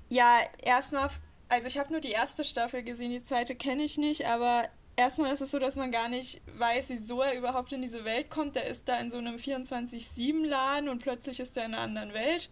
[0.09, 1.09] ja, erstmal,
[1.49, 5.31] also ich habe nur die erste Staffel gesehen, die zweite kenne ich nicht, aber erstmal
[5.31, 8.55] ist es so, dass man gar nicht weiß, wieso er überhaupt in diese Welt kommt.
[8.55, 12.49] Er ist da in so einem 24-7-Laden und plötzlich ist er in einer anderen Welt.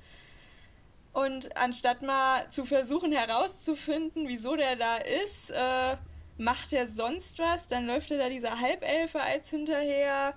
[1.13, 5.97] Und anstatt mal zu versuchen herauszufinden, wieso der da ist, äh,
[6.37, 7.67] macht er sonst was.
[7.67, 10.33] Dann läuft er da dieser Halbelfe als hinterher.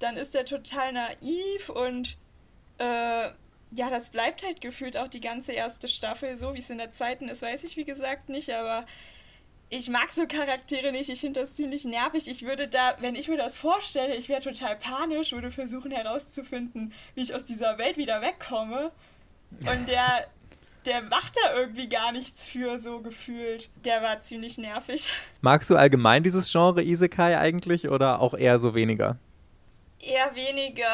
[0.00, 2.16] Dann ist er total naiv und
[2.78, 3.30] äh,
[3.70, 6.92] ja, das bleibt halt gefühlt auch die ganze erste Staffel so, wie es in der
[6.92, 8.86] zweiten ist, weiß ich wie gesagt nicht, aber
[9.70, 12.26] ich mag so Charaktere nicht, ich finde das ziemlich nervig.
[12.26, 16.92] Ich würde da, wenn ich mir das vorstelle, ich wäre total panisch, würde versuchen herauszufinden,
[17.14, 18.92] wie ich aus dieser Welt wieder wegkomme.
[19.50, 20.26] Und der,
[20.86, 23.68] der macht da irgendwie gar nichts für, so gefühlt.
[23.84, 25.10] Der war ziemlich nervig.
[25.42, 29.18] Magst du allgemein dieses Genre Isekai eigentlich oder auch eher so weniger?
[30.00, 30.86] Eher weniger.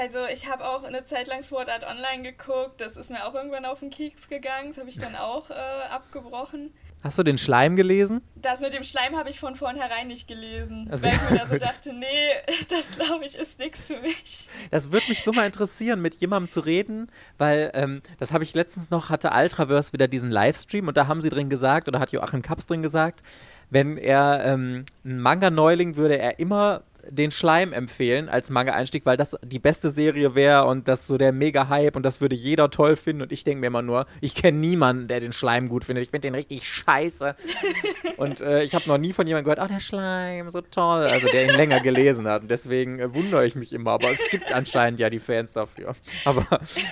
[0.00, 2.80] Also ich habe auch eine Zeit lang Sword Art Online geguckt.
[2.80, 4.68] Das ist mir auch irgendwann auf den Keks gegangen.
[4.68, 5.54] Das habe ich dann auch äh,
[5.90, 6.74] abgebrochen.
[7.04, 8.24] Hast du den Schleim gelesen?
[8.34, 10.88] Das mit dem Schleim habe ich von vornherein nicht gelesen.
[10.90, 12.06] Also, weil ich mir da so dachte, nee,
[12.70, 14.48] das glaube ich ist nichts für mich.
[14.70, 18.54] Das würde mich so mal interessieren, mit jemandem zu reden, weil ähm, das habe ich
[18.54, 22.10] letztens noch, hatte Ultraverse wieder diesen Livestream und da haben sie drin gesagt, oder hat
[22.10, 23.22] Joachim Kaps drin gesagt,
[23.68, 29.36] wenn er ähm, ein Manga-Neuling würde er immer den Schleim empfehlen als Manga-Einstieg, weil das
[29.42, 33.22] die beste Serie wäre und das so der Mega-Hype und das würde jeder toll finden
[33.22, 36.04] und ich denke mir immer nur, ich kenne niemanden, der den Schleim gut findet.
[36.04, 37.34] Ich finde den richtig scheiße.
[38.16, 41.28] und äh, ich habe noch nie von jemandem gehört, oh, der Schleim, so toll, also
[41.28, 44.52] der ihn länger gelesen hat und deswegen äh, wundere ich mich immer, aber es gibt
[44.52, 45.94] anscheinend ja die Fans dafür.
[46.24, 46.46] Aber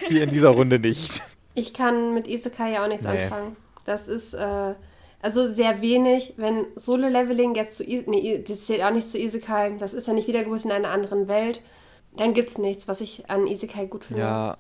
[0.09, 1.23] hier in dieser Runde nicht.
[1.55, 3.25] ich kann mit Isekai ja auch nichts Nee.
[3.25, 3.57] anfangen.
[3.85, 4.75] Das ist äh,
[5.23, 9.95] also sehr wenig, wenn Solo-Leveling jetzt zu nee, das zählt auch nicht zu Isekai, das
[9.95, 11.61] ist ja nicht Wiedergeburt in einer anderen Welt,
[12.17, 14.23] dann gibt's nichts, was ich an Isekai gut finde.
[14.23, 14.59] Ja.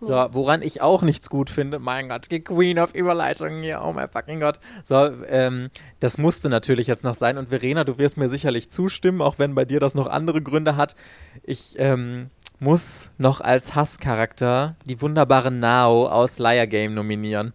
[0.00, 3.92] So, woran ich auch nichts gut finde, mein Gott, die Queen of Überleitungen hier, oh
[3.92, 4.60] mein fucking Gott.
[4.84, 5.68] So, ähm,
[6.00, 9.54] das musste natürlich jetzt noch sein und Verena, du wirst mir sicherlich zustimmen, auch wenn
[9.54, 10.96] bei dir das noch andere Gründe hat.
[11.42, 17.54] Ich ähm, muss noch als Hasscharakter die wunderbare Nao aus Liar Game nominieren.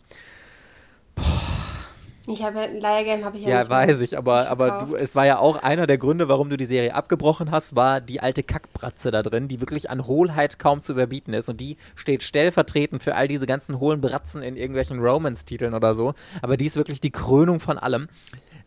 [2.27, 5.15] Ich habe Liar Game habe ich ja, Ja, nicht weiß ich, aber, aber du, es
[5.15, 8.43] war ja auch einer der Gründe, warum du die Serie abgebrochen hast, war die alte
[8.43, 11.49] Kackbratze da drin, die wirklich an Hohlheit kaum zu überbieten ist.
[11.49, 16.13] Und die steht stellvertretend für all diese ganzen hohlen Bratzen in irgendwelchen Romance-Titeln oder so.
[16.43, 18.07] Aber die ist wirklich die Krönung von allem.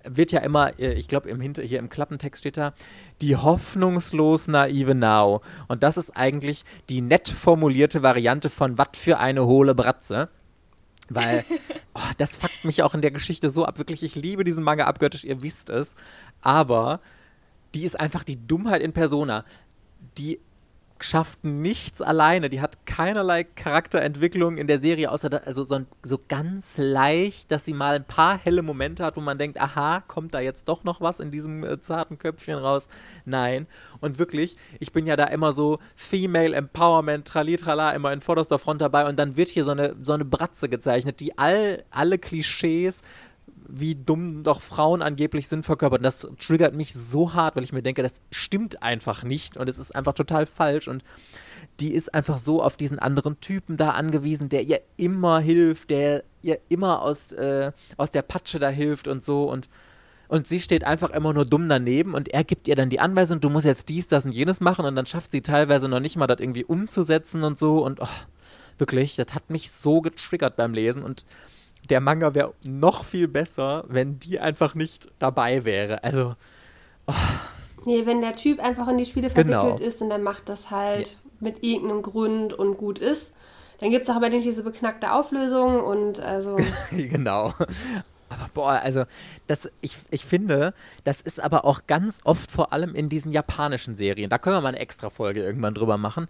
[0.05, 2.75] wird ja immer, äh, ich glaube, im Hinter hier im Klappentext steht da,
[3.23, 5.43] die hoffnungslos naive Now.
[5.69, 10.29] Und das ist eigentlich die nett formulierte Variante von was für eine hohle Bratze.
[11.09, 11.45] Weil
[11.95, 13.79] oh, das fuckt mich auch in der Geschichte so ab.
[13.79, 15.97] Wirklich, ich liebe diesen Manga abgöttisch, ihr wisst es.
[16.41, 17.01] Aber
[17.75, 19.45] die ist einfach die Dummheit in Persona.
[20.19, 20.41] Die
[21.01, 22.49] schafft nichts alleine.
[22.49, 27.64] Die hat keinerlei Charakterentwicklung in der Serie, außer da, also so, so ganz leicht, dass
[27.64, 30.84] sie mal ein paar helle Momente hat, wo man denkt, aha, kommt da jetzt doch
[30.84, 32.88] noch was in diesem äh, zarten Köpfchen raus?
[33.24, 33.66] Nein.
[34.01, 38.80] Und wirklich, ich bin ja da immer so Female Empowerment, tralitrala, immer in vorderster Front
[38.80, 43.03] dabei und dann wird hier so eine, so eine Bratze gezeichnet, die all, alle Klischees
[43.69, 46.01] wie dumm doch Frauen angeblich sind verkörpert.
[46.01, 49.69] Und das triggert mich so hart, weil ich mir denke, das stimmt einfach nicht und
[49.69, 50.89] es ist einfach total falsch.
[50.89, 51.05] Und
[51.81, 56.25] die ist einfach so auf diesen anderen Typen da angewiesen, der ihr immer hilft, der
[56.43, 59.45] ihr immer aus, äh, aus der Patsche da hilft und so.
[59.51, 59.69] Und
[60.27, 63.41] und sie steht einfach immer nur dumm daneben und er gibt ihr dann die Anweisung,
[63.41, 64.87] du musst jetzt dies, das und jenes machen.
[64.87, 67.85] Und dann schafft sie teilweise noch nicht mal das irgendwie umzusetzen und so.
[67.85, 68.09] Und oh,
[68.79, 71.03] wirklich, das hat mich so getriggert beim Lesen.
[71.03, 71.25] Und
[71.91, 76.03] der Manga wäre noch viel besser, wenn die einfach nicht dabei wäre.
[76.03, 76.35] Also.
[77.07, 77.12] Oh.
[77.87, 79.76] Nee, wenn der Typ einfach in die Spiele verwickelt genau.
[79.76, 81.16] ist und der macht das halt ja.
[81.41, 83.32] mit irgendeinem Grund und gut ist.
[83.80, 86.57] Dann gibt es auch aber nicht diese beknackte Auflösung und also.
[86.91, 87.53] genau.
[88.28, 89.05] Aber boah, also
[89.47, 90.74] das, ich, ich finde,
[91.05, 94.30] das ist aber auch ganz oft vor allem in diesen japanischen Serien.
[94.30, 96.28] Da können wir mal eine extra Folge irgendwann drüber machen.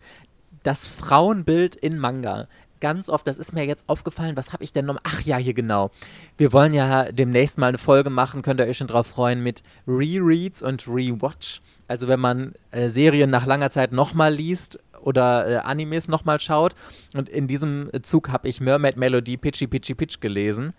[0.64, 2.48] Das Frauenbild in Manga
[2.84, 4.98] ganz oft, das ist mir jetzt aufgefallen, was habe ich denn noch?
[5.04, 5.90] Ach ja, hier genau.
[6.36, 9.62] Wir wollen ja demnächst mal eine Folge machen, könnt ihr euch schon drauf freuen, mit
[9.88, 11.62] Rereads und Rewatch.
[11.88, 16.74] Also wenn man äh, Serien nach langer Zeit nochmal liest oder äh, Animes nochmal schaut.
[17.14, 20.74] Und in diesem Zug habe ich Mermaid Melody Pitchy Pitchy Pitch gelesen.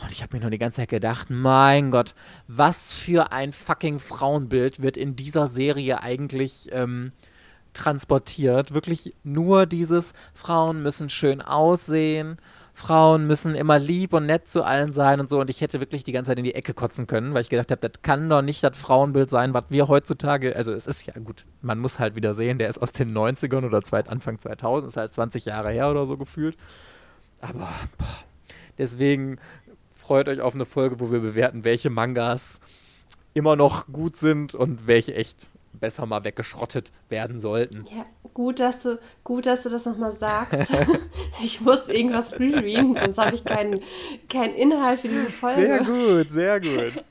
[0.00, 2.14] Und ich habe mir nur die ganze Zeit gedacht, mein Gott,
[2.46, 7.10] was für ein fucking Frauenbild wird in dieser Serie eigentlich ähm,
[7.72, 8.74] transportiert.
[8.74, 12.38] Wirklich nur dieses, Frauen müssen schön aussehen,
[12.78, 15.40] Frauen müssen immer lieb und nett zu allen sein und so.
[15.40, 17.72] Und ich hätte wirklich die ganze Zeit in die Ecke kotzen können, weil ich gedacht
[17.72, 21.14] habe, das kann doch nicht das Frauenbild sein, was wir heutzutage, also es ist ja
[21.14, 24.96] gut, man muss halt wieder sehen, der ist aus den 90ern oder Anfang 2000, ist
[24.96, 26.56] halt 20 Jahre her oder so gefühlt.
[27.40, 28.16] Aber boah,
[28.78, 29.38] deswegen
[29.92, 32.60] freut euch auf eine Folge, wo wir bewerten, welche Mangas
[33.34, 37.86] immer noch gut sind und welche echt besser mal weggeschrottet werden sollten.
[37.94, 40.70] Ja, gut, dass du, gut, dass du das nochmal sagst.
[41.42, 43.80] ich muss irgendwas rereaden, sonst habe ich keinen,
[44.28, 45.60] keinen Inhalt für diese Folge.
[45.60, 47.04] Sehr gut, sehr gut.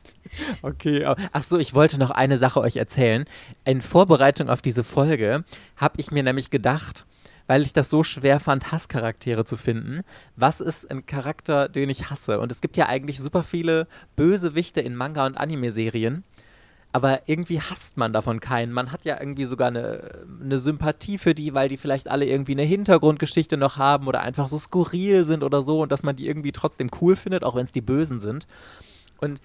[0.61, 3.25] Okay, ach so, ich wollte noch eine Sache euch erzählen.
[3.65, 5.43] In Vorbereitung auf diese Folge
[5.77, 7.05] habe ich mir nämlich gedacht,
[7.47, 10.01] weil ich das so schwer fand, Hasscharaktere zu finden.
[10.35, 12.39] Was ist ein Charakter, den ich hasse?
[12.39, 16.23] Und es gibt ja eigentlich super viele Bösewichte in Manga- und Anime-Serien
[16.93, 18.71] aber irgendwie hasst man davon keinen.
[18.71, 22.53] Man hat ja irgendwie sogar eine, eine Sympathie für die, weil die vielleicht alle irgendwie
[22.53, 26.27] eine Hintergrundgeschichte noch haben oder einfach so skurril sind oder so und dass man die
[26.27, 28.47] irgendwie trotzdem cool findet, auch wenn es die Bösen sind.
[29.19, 29.41] Und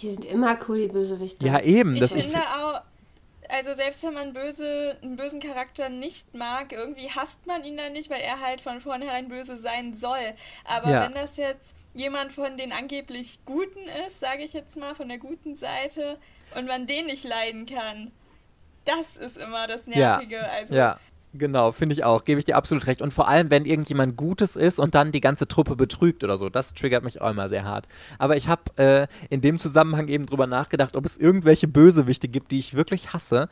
[0.00, 1.46] die sind immer cool, die Bösewichte.
[1.46, 1.96] Ja, eben.
[1.96, 2.80] Ich finde auch,
[3.48, 7.92] also selbst wenn man böse, einen bösen Charakter nicht mag, irgendwie hasst man ihn dann
[7.92, 10.34] nicht, weil er halt von vornherein böse sein soll.
[10.64, 11.04] Aber ja.
[11.04, 15.18] wenn das jetzt jemand von den angeblich Guten ist, sage ich jetzt mal, von der
[15.18, 16.18] guten Seite,
[16.54, 18.10] und man den nicht leiden kann.
[18.84, 20.36] Das ist immer das Nervige.
[20.36, 20.98] Ja, also, ja.
[21.38, 22.24] Genau, finde ich auch.
[22.24, 23.02] Gebe ich dir absolut recht.
[23.02, 26.48] Und vor allem, wenn irgendjemand Gutes ist und dann die ganze Truppe betrügt oder so,
[26.48, 27.86] das triggert mich auch immer sehr hart.
[28.18, 32.52] Aber ich habe äh, in dem Zusammenhang eben drüber nachgedacht, ob es irgendwelche Bösewichte gibt,
[32.52, 33.48] die ich wirklich hasse.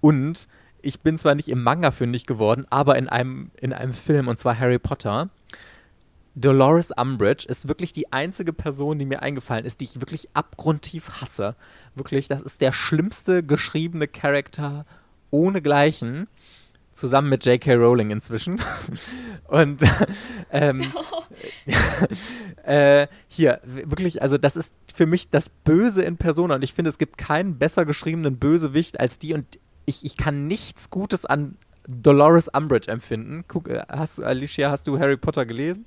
[0.00, 0.48] Und
[0.82, 4.38] ich bin zwar nicht im Manga fündig geworden, aber in einem, in einem Film, und
[4.38, 5.28] zwar Harry Potter.
[6.34, 11.20] Dolores Umbridge ist wirklich die einzige Person, die mir eingefallen ist, die ich wirklich abgrundtief
[11.20, 11.56] hasse.
[11.94, 14.86] Wirklich, das ist der schlimmste geschriebene Charakter
[15.30, 16.28] ohnegleichen.
[16.92, 17.74] Zusammen mit J.K.
[17.74, 18.60] Rowling inzwischen.
[19.48, 19.82] Und
[20.52, 20.84] ähm,
[22.64, 26.56] äh, hier, wirklich, also das ist für mich das Böse in Persona.
[26.56, 29.34] Und ich finde, es gibt keinen besser geschriebenen Bösewicht als die.
[29.34, 31.56] Und ich, ich kann nichts Gutes an
[31.88, 33.44] Dolores Umbridge empfinden.
[33.48, 35.86] Guck, äh, hast, Alicia, hast du Harry Potter gelesen?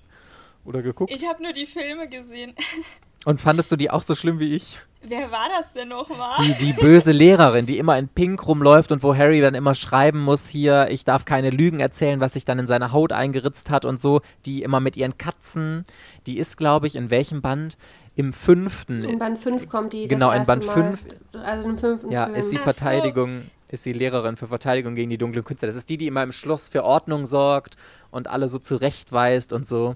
[0.66, 1.11] Oder geguckt?
[1.14, 2.53] Ich habe nur die Filme gesehen.
[3.26, 4.80] Und fandest du die auch so schlimm wie ich?
[5.01, 6.36] Wer war das denn nochmal?
[6.45, 10.22] Die, die böse Lehrerin, die immer in Pink rumläuft und wo Harry dann immer schreiben
[10.22, 13.86] muss, hier, ich darf keine Lügen erzählen, was sich dann in seine Haut eingeritzt hat
[13.86, 15.84] und so, die immer mit ihren Katzen,
[16.26, 17.78] die ist, glaube ich, in welchem Band?
[18.16, 19.03] Im fünften.
[19.03, 20.07] In Band 5 kommt die.
[20.07, 21.03] Genau, in Band 5.
[21.34, 22.36] Also im fünften Ja, Film.
[22.36, 23.41] ist die Verteidigung.
[23.41, 25.66] So ist die Lehrerin für Verteidigung gegen die dunklen Künstler.
[25.68, 27.76] Das ist die, die immer im Schloss für Ordnung sorgt
[28.11, 29.95] und alle so zurechtweist und so.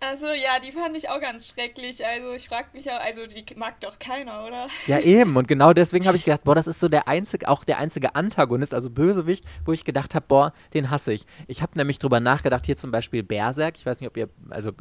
[0.00, 2.04] Also ja, die fand ich auch ganz schrecklich.
[2.04, 4.68] Also ich frag mich auch, also die mag doch keiner, oder?
[4.86, 5.36] Ja, eben.
[5.36, 8.14] Und genau deswegen habe ich gedacht, boah, das ist so der einzige, auch der einzige
[8.14, 11.24] Antagonist, also Bösewicht, wo ich gedacht habe, boah, den hasse ich.
[11.46, 14.72] Ich habe nämlich drüber nachgedacht, hier zum Beispiel Berserk, ich weiß nicht, ob ihr, also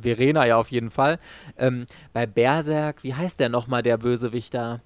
[0.00, 1.18] Verena ja auf jeden Fall.
[1.58, 4.80] Ähm, bei Berserk, wie heißt der nochmal, der Bösewicht da?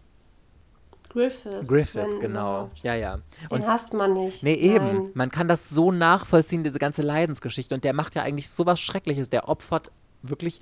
[1.09, 1.67] Griffith.
[1.67, 2.71] Griffith, genau.
[2.83, 3.19] Ja, ja.
[3.51, 4.43] Den hasst man nicht.
[4.43, 4.85] Nee, eben.
[4.85, 5.11] Nein.
[5.15, 7.75] Man kann das so nachvollziehen, diese ganze Leidensgeschichte.
[7.75, 9.31] Und der macht ja eigentlich sowas Schreckliches.
[9.31, 9.91] Der opfert
[10.23, 10.61] wirklich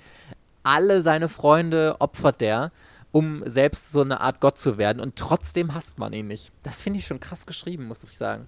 [0.63, 2.73] alle seine Freunde, opfert der,
[3.13, 5.01] um selbst so eine Art Gott zu werden.
[5.01, 6.53] Und trotzdem hasst man ihn nicht.
[6.63, 8.47] Das finde ich schon krass geschrieben, muss ich sagen.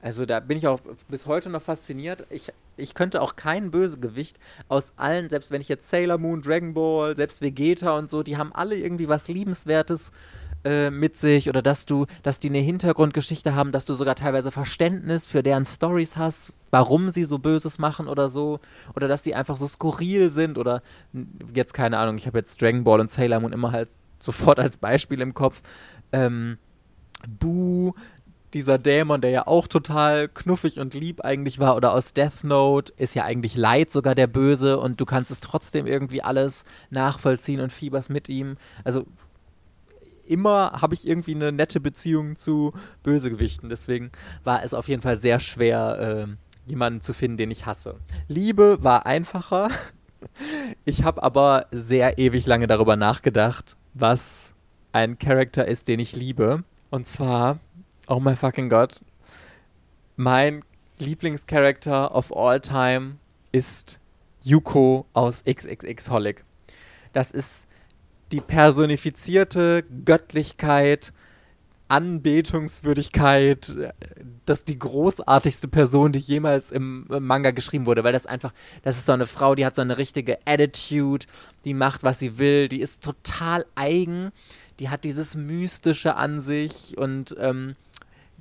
[0.00, 2.24] Also da bin ich auch bis heute noch fasziniert.
[2.30, 6.72] Ich, ich könnte auch kein Bösegewicht aus allen, selbst wenn ich jetzt Sailor Moon, Dragon
[6.72, 10.12] Ball, selbst Vegeta und so, die haben alle irgendwie was Liebenswertes
[10.64, 14.50] äh, mit sich oder dass du, dass die eine Hintergrundgeschichte haben, dass du sogar teilweise
[14.50, 18.60] Verständnis für deren Stories hast, warum sie so Böses machen oder so,
[18.94, 20.82] oder dass die einfach so skurril sind oder
[21.54, 23.88] jetzt keine Ahnung, ich habe jetzt Dragon Ball und Sailor Moon immer halt
[24.18, 25.62] sofort als Beispiel im Kopf.
[26.12, 26.58] Ähm,
[27.28, 27.94] Boo,
[28.54, 32.92] dieser Dämon, der ja auch total knuffig und lieb eigentlich war, oder aus Death Note
[32.96, 37.60] ist ja eigentlich Leid sogar der Böse und du kannst es trotzdem irgendwie alles nachvollziehen
[37.60, 38.54] und fieberst mit ihm.
[38.84, 39.06] Also
[40.28, 42.72] immer habe ich irgendwie eine nette Beziehung zu
[43.02, 43.68] Bösegewichten.
[43.68, 44.10] Deswegen
[44.44, 47.96] war es auf jeden Fall sehr schwer, äh, jemanden zu finden, den ich hasse.
[48.28, 49.68] Liebe war einfacher.
[50.84, 54.52] Ich habe aber sehr ewig lange darüber nachgedacht, was
[54.90, 56.64] ein Charakter ist, den ich liebe.
[56.90, 57.60] Und zwar,
[58.08, 59.00] oh my fucking God,
[60.16, 60.64] mein
[60.98, 63.18] Lieblingscharakter of all time
[63.52, 64.00] ist
[64.42, 66.44] Yuko aus XXX Holic.
[67.12, 67.67] Das ist
[68.32, 71.12] die personifizierte Göttlichkeit,
[71.88, 73.74] Anbetungswürdigkeit,
[74.44, 78.52] das die großartigste Person, die jemals im Manga geschrieben wurde, weil das einfach,
[78.82, 81.26] das ist so eine Frau, die hat so eine richtige Attitude,
[81.64, 84.32] die macht, was sie will, die ist total eigen,
[84.80, 87.74] die hat dieses Mystische an sich und ähm,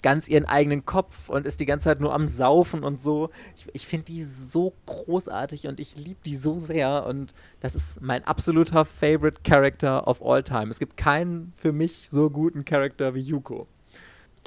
[0.02, 3.30] ganz ihren eigenen Kopf und ist die ganze Zeit nur am Saufen und so.
[3.56, 8.02] Ich, ich finde die so großartig und ich liebe die so sehr und das ist
[8.02, 10.70] mein absoluter Favorite Character of all time.
[10.70, 13.68] Es gibt keinen für mich so guten Charakter wie Yuko.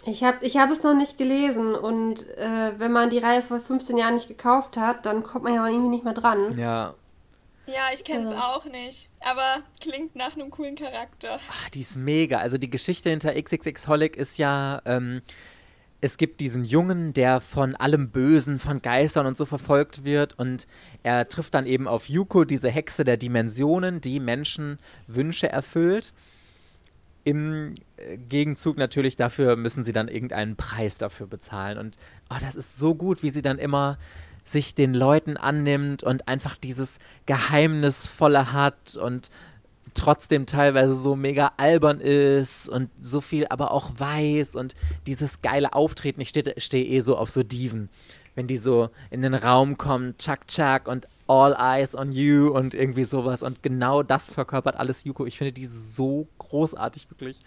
[0.07, 3.61] Ich habe ich hab es noch nicht gelesen und äh, wenn man die Reihe vor
[3.61, 6.57] 15 Jahren nicht gekauft hat, dann kommt man ja irgendwie nicht mehr dran.
[6.57, 6.95] Ja,
[7.73, 8.41] ja, ich kenne es ja.
[8.41, 11.39] auch nicht, aber klingt nach einem coolen Charakter.
[11.51, 12.39] Ach, die ist mega.
[12.39, 15.23] Also die Geschichte hinter XXX Holic ist ja, ähm,
[16.01, 20.67] es gibt diesen Jungen, der von allem Bösen, von Geistern und so verfolgt wird und
[21.03, 26.13] er trifft dann eben auf Yuko, diese Hexe der Dimensionen, die Menschen Wünsche erfüllt.
[27.23, 31.97] Im äh, Gegenzug natürlich dafür müssen sie dann irgendeinen Preis dafür bezahlen und
[32.31, 33.99] oh, das ist so gut, wie sie dann immer
[34.45, 39.31] sich den Leuten annimmt und einfach dieses Geheimnisvolle hat und
[39.95, 44.75] trotzdem teilweise so mega albern ist und so viel aber auch weiß und
[45.07, 46.21] dieses geile Auftreten.
[46.21, 47.89] Ich stehe steh eh so auf so Diven.
[48.35, 52.75] Wenn die so in den Raum kommen, Chuck Chuck und All Eyes on You und
[52.75, 53.43] irgendwie sowas.
[53.43, 55.27] Und genau das verkörpert alles Yuko.
[55.27, 57.41] Ich finde die so großartig, wirklich.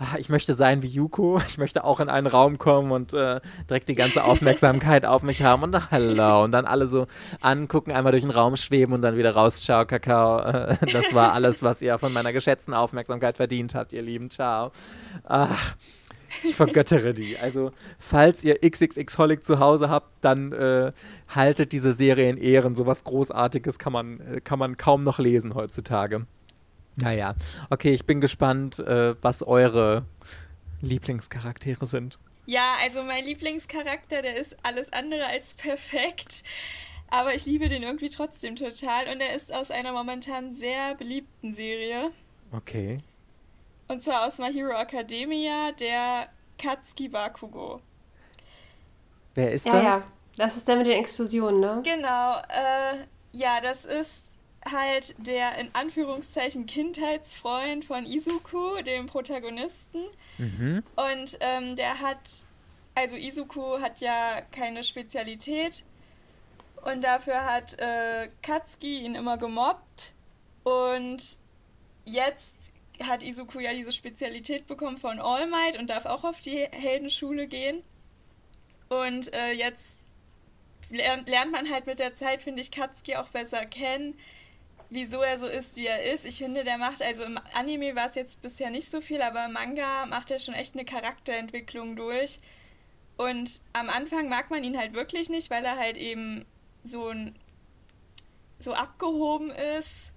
[0.00, 3.40] Ah, ich möchte sein wie Yuko, ich möchte auch in einen Raum kommen und äh,
[3.68, 7.06] direkt die ganze Aufmerksamkeit auf mich haben und hallo und dann alle so
[7.40, 10.38] angucken, einmal durch den Raum schweben und dann wieder raus, ciao, Kakao.
[10.92, 14.70] Das war alles, was ihr von meiner geschätzten Aufmerksamkeit verdient habt, ihr Lieben, ciao.
[15.24, 15.74] Ach,
[16.44, 17.36] ich vergöttere die.
[17.38, 20.90] Also, falls ihr XXX Holic zu Hause habt, dann äh,
[21.28, 22.76] haltet diese Serie in Ehren.
[22.76, 26.26] So was Großartiges kann man, äh, kann man kaum noch lesen heutzutage.
[27.00, 27.34] Naja,
[27.70, 30.04] okay, ich bin gespannt, äh, was eure
[30.80, 32.18] Lieblingscharaktere sind.
[32.46, 36.42] Ja, also mein Lieblingscharakter, der ist alles andere als perfekt.
[37.10, 39.08] Aber ich liebe den irgendwie trotzdem total.
[39.12, 42.10] Und er ist aus einer momentan sehr beliebten Serie.
[42.52, 42.98] Okay.
[43.86, 46.28] Und zwar aus My Hero Academia, der
[46.58, 47.80] Katsuki Bakugo.
[49.34, 49.82] Wer ist ja, das?
[49.82, 50.02] Ja,
[50.36, 51.82] das ist der mit den Explosionen, ne?
[51.84, 52.38] Genau.
[52.48, 54.27] Äh, ja, das ist
[54.70, 60.04] halt der in Anführungszeichen Kindheitsfreund von Izuku, dem Protagonisten.
[60.38, 60.82] Mhm.
[60.96, 62.44] Und ähm, der hat,
[62.94, 65.84] also Izuku hat ja keine Spezialität
[66.82, 70.14] und dafür hat äh, Katsuki ihn immer gemobbt
[70.64, 71.38] und
[72.04, 72.56] jetzt
[73.02, 77.46] hat Izuku ja diese Spezialität bekommen von All Might und darf auch auf die Heldenschule
[77.46, 77.82] gehen.
[78.88, 80.00] Und äh, jetzt
[80.90, 84.18] lernt, lernt man halt mit der Zeit, finde ich, Katsuki auch besser kennen
[84.90, 86.24] wieso er so ist, wie er ist.
[86.24, 89.44] Ich finde, der macht, also im Anime war es jetzt bisher nicht so viel, aber
[89.46, 92.38] im Manga macht er schon echt eine Charakterentwicklung durch.
[93.16, 96.44] Und am Anfang mag man ihn halt wirklich nicht, weil er halt eben
[96.82, 97.34] so ein
[98.58, 100.14] so abgehoben ist.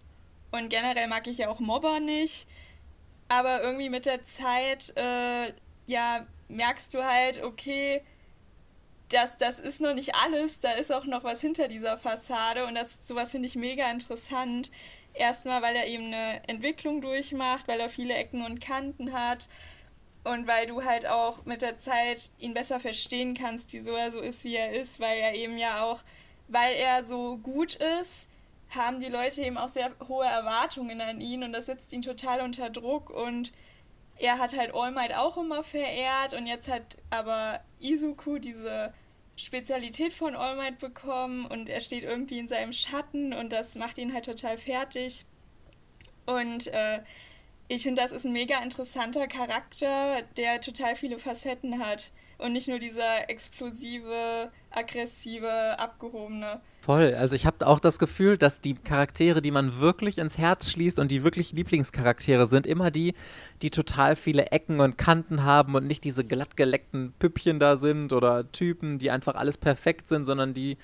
[0.51, 2.47] Und generell mag ich ja auch Mobber nicht.
[3.27, 5.53] Aber irgendwie mit der Zeit, äh,
[5.87, 8.03] ja, merkst du halt, okay,
[9.11, 12.75] das, das ist noch nicht alles, da ist auch noch was hinter dieser Fassade und
[12.75, 14.71] das sowas finde ich mega interessant.
[15.13, 19.49] Erstmal, weil er eben eine Entwicklung durchmacht, weil er viele Ecken und Kanten hat
[20.23, 24.19] und weil du halt auch mit der Zeit ihn besser verstehen kannst, wieso er so
[24.19, 26.01] ist, wie er ist, weil er eben ja auch,
[26.47, 28.29] weil er so gut ist,
[28.69, 32.41] haben die Leute eben auch sehr hohe Erwartungen an ihn und das setzt ihn total
[32.41, 33.51] unter Druck und
[34.17, 38.93] er hat halt All Might auch immer verehrt und jetzt hat aber Izuku diese
[39.35, 43.97] Spezialität von All Might bekommen und er steht irgendwie in seinem Schatten und das macht
[43.97, 45.25] ihn halt total fertig.
[46.25, 47.01] Und äh,
[47.67, 52.11] ich finde, das ist ein mega interessanter Charakter, der total viele Facetten hat
[52.41, 56.59] und nicht nur dieser explosive, aggressive, abgehobene.
[56.81, 57.13] Voll.
[57.13, 60.97] Also ich habe auch das Gefühl, dass die Charaktere, die man wirklich ins Herz schließt
[60.99, 63.13] und die wirklich Lieblingscharaktere sind, immer die,
[63.61, 68.51] die total viele Ecken und Kanten haben und nicht diese glattgeleckten Püppchen da sind oder
[68.51, 70.77] Typen, die einfach alles perfekt sind, sondern die,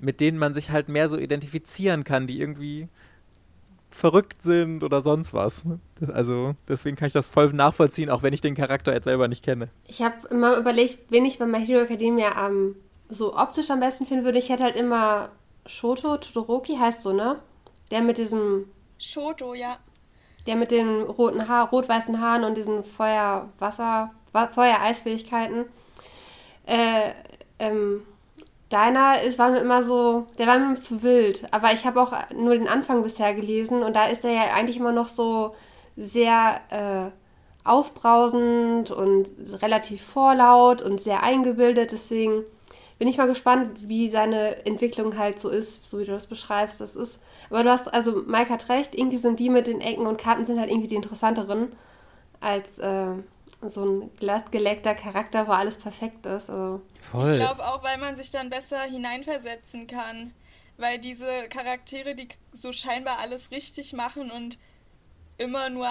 [0.00, 2.88] mit denen man sich halt mehr so identifizieren kann, die irgendwie
[3.90, 5.64] verrückt sind oder sonst was.
[6.12, 9.44] Also deswegen kann ich das voll nachvollziehen, auch wenn ich den Charakter jetzt selber nicht
[9.44, 9.68] kenne.
[9.86, 12.76] Ich habe immer überlegt, wen ich bei My Hero Academia am
[13.08, 14.38] so optisch am besten finden würde.
[14.38, 15.30] Ich hätte halt immer
[15.66, 17.40] Shoto Todoroki, heißt so, ne?
[17.90, 18.66] Der mit diesem...
[18.98, 19.78] Shoto, ja.
[20.46, 25.64] Der mit den roten Haar, rot-weißen Haaren und diesen Feuer-Wasser, Feuer-Eisfähigkeiten.
[26.66, 27.10] Äh,
[27.58, 28.02] ähm,
[28.70, 31.46] Deiner ist, war mir immer so, der war mir zu wild.
[31.52, 34.76] Aber ich habe auch nur den Anfang bisher gelesen und da ist er ja eigentlich
[34.76, 35.54] immer noch so
[35.96, 39.28] sehr äh, aufbrausend und
[39.60, 41.90] relativ vorlaut und sehr eingebildet.
[41.90, 42.44] Deswegen
[42.98, 46.80] bin ich mal gespannt, wie seine Entwicklung halt so ist, so wie du das beschreibst.
[46.80, 47.18] Das ist.
[47.50, 50.44] Aber du hast, also Mike hat recht, irgendwie sind die mit den Ecken und Kanten
[50.44, 51.72] sind halt irgendwie die interessanteren
[52.40, 52.78] als.
[52.78, 53.14] Äh,
[53.62, 56.50] so ein glattgeleckter Charakter, wo alles perfekt ist.
[56.50, 56.80] Also.
[57.00, 57.30] Voll.
[57.30, 60.32] Ich glaube auch, weil man sich dann besser hineinversetzen kann.
[60.76, 64.58] Weil diese Charaktere, die so scheinbar alles richtig machen und
[65.36, 65.88] immer nur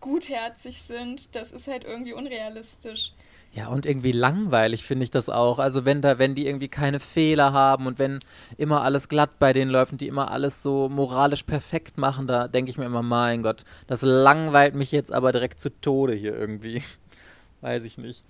[0.00, 3.12] gutherzig sind, das ist halt irgendwie unrealistisch.
[3.54, 5.60] Ja, und irgendwie langweilig finde ich das auch.
[5.60, 8.18] Also wenn da, wenn die irgendwie keine Fehler haben und wenn
[8.56, 12.48] immer alles glatt bei denen läuft und die immer alles so moralisch perfekt machen, da
[12.48, 16.36] denke ich mir immer, mein Gott, das langweilt mich jetzt aber direkt zu Tode hier
[16.36, 16.82] irgendwie.
[17.60, 18.24] Weiß ich nicht.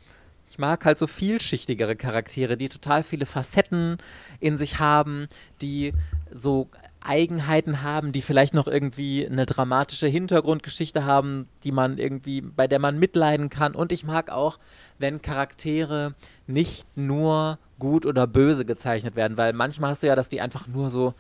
[0.51, 3.97] Ich mag halt so vielschichtigere Charaktere, die total viele Facetten
[4.41, 5.29] in sich haben,
[5.63, 5.93] die
[6.31, 6.69] so
[7.05, 12.79] Eigenheiten haben, die vielleicht noch irgendwie eine dramatische Hintergrundgeschichte haben, die man irgendwie, bei der
[12.79, 13.75] man mitleiden kann.
[13.75, 14.59] Und ich mag auch,
[14.99, 16.15] wenn Charaktere
[16.47, 20.67] nicht nur gut oder böse gezeichnet werden, weil manchmal hast du ja, dass die einfach
[20.67, 21.15] nur so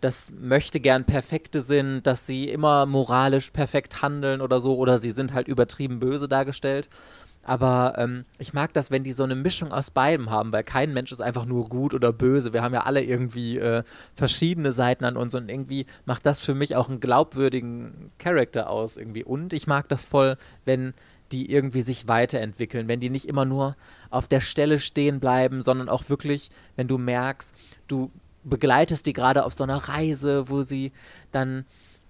[0.00, 5.10] das möchte gern Perfekte sind, dass sie immer moralisch perfekt handeln oder so, oder sie
[5.10, 6.88] sind halt übertrieben böse dargestellt.
[7.48, 10.92] Aber ähm, ich mag das, wenn die so eine Mischung aus beidem haben, weil kein
[10.92, 12.52] Mensch ist einfach nur gut oder böse.
[12.52, 13.84] Wir haben ja alle irgendwie äh,
[14.16, 18.96] verschiedene Seiten an uns und irgendwie macht das für mich auch einen glaubwürdigen Charakter aus
[18.96, 19.22] irgendwie.
[19.22, 20.92] Und ich mag das voll, wenn
[21.30, 23.76] die irgendwie sich weiterentwickeln, wenn die nicht immer nur
[24.10, 27.54] auf der Stelle stehen bleiben, sondern auch wirklich, wenn du merkst,
[27.86, 28.10] du
[28.42, 30.90] begleitest die gerade auf so einer Reise, wo sie
[31.30, 31.64] dann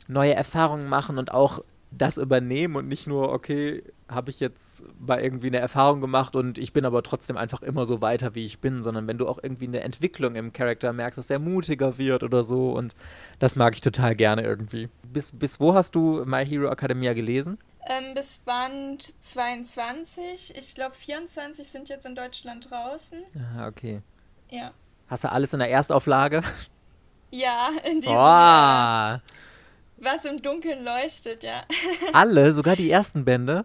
[0.09, 1.61] neue Erfahrungen machen und auch
[1.93, 6.59] das übernehmen und nicht nur, okay, habe ich jetzt mal irgendwie eine Erfahrung gemacht und
[6.59, 9.39] ich bin aber trotzdem einfach immer so weiter, wie ich bin, sondern wenn du auch
[9.43, 12.95] irgendwie eine Entwicklung im Charakter merkst, dass er mutiger wird oder so und
[13.41, 14.89] das mag ich total gerne irgendwie.
[15.13, 17.59] Bis, bis wo hast du My Hero Academia gelesen?
[17.89, 20.57] Ähm, bis Band 22.
[20.57, 23.19] Ich glaube, 24 sind jetzt in Deutschland draußen.
[23.57, 24.03] Ah, okay.
[24.51, 24.73] Ja.
[25.09, 26.43] Hast du alles in der Erstauflage?
[27.33, 28.19] Ja, in diesem oh.
[28.19, 29.21] Jahr.
[29.99, 31.65] Was im Dunkeln leuchtet, ja.
[32.13, 33.65] Alle, sogar die ersten Bände?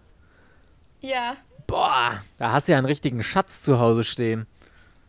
[1.02, 1.36] Ja.
[1.68, 4.46] Boah, da hast du ja einen richtigen Schatz zu Hause stehen.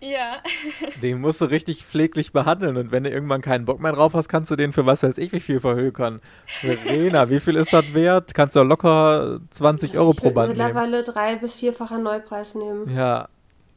[0.00, 0.38] Ja.
[1.02, 4.28] Den musst du richtig pfleglich behandeln und wenn du irgendwann keinen Bock mehr drauf hast,
[4.28, 6.20] kannst du den für was weiß ich wie viel verhökern.
[6.46, 8.34] Verena, wie viel ist das wert?
[8.34, 10.66] Kannst du ja locker 20 Euro pro Band nehmen.
[10.66, 12.88] mittlerweile drei- bis vierfacher Neupreis nehmen.
[12.92, 13.28] Ja.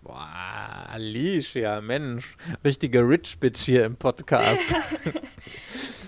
[0.05, 2.37] Boah, Alicia, Mensch.
[2.63, 4.75] Richtige Rich Bitch hier im Podcast.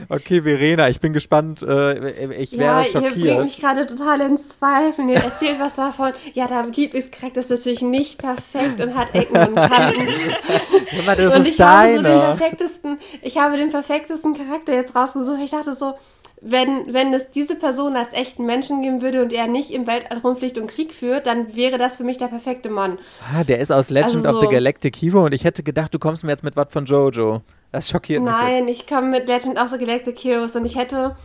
[0.09, 1.63] Okay, Verena, ich bin gespannt.
[1.63, 3.15] Äh, ich ja, wäre schockiert.
[3.17, 5.09] Ihr bringt mich gerade total ins Zweifeln.
[5.09, 6.13] Ihr erzählt was davon.
[6.35, 10.07] Ja, der Lieblingscharakter ist natürlich nicht perfekt und hat Ecken und Kanten.
[11.05, 14.95] Ja, das und ist ich habe so den perfektesten, ich habe den perfektesten Charakter jetzt
[14.95, 15.41] rausgesucht.
[15.43, 15.95] Ich dachte so,
[16.41, 20.19] wenn, wenn es diese Person als echten Menschen geben würde und er nicht im Weltall
[20.19, 22.99] rumfliegt und Krieg führt, dann wäre das für mich der perfekte Mann.
[23.35, 25.93] Ah, der ist aus Legend Also of the so- Galactic Hero und ich hätte gedacht,
[25.93, 27.41] du kommst mir jetzt mit was von Jojo.
[27.71, 31.15] Das schockiert mich Nein, ich komme mit Legend of the Galactic Heroes und ich hätte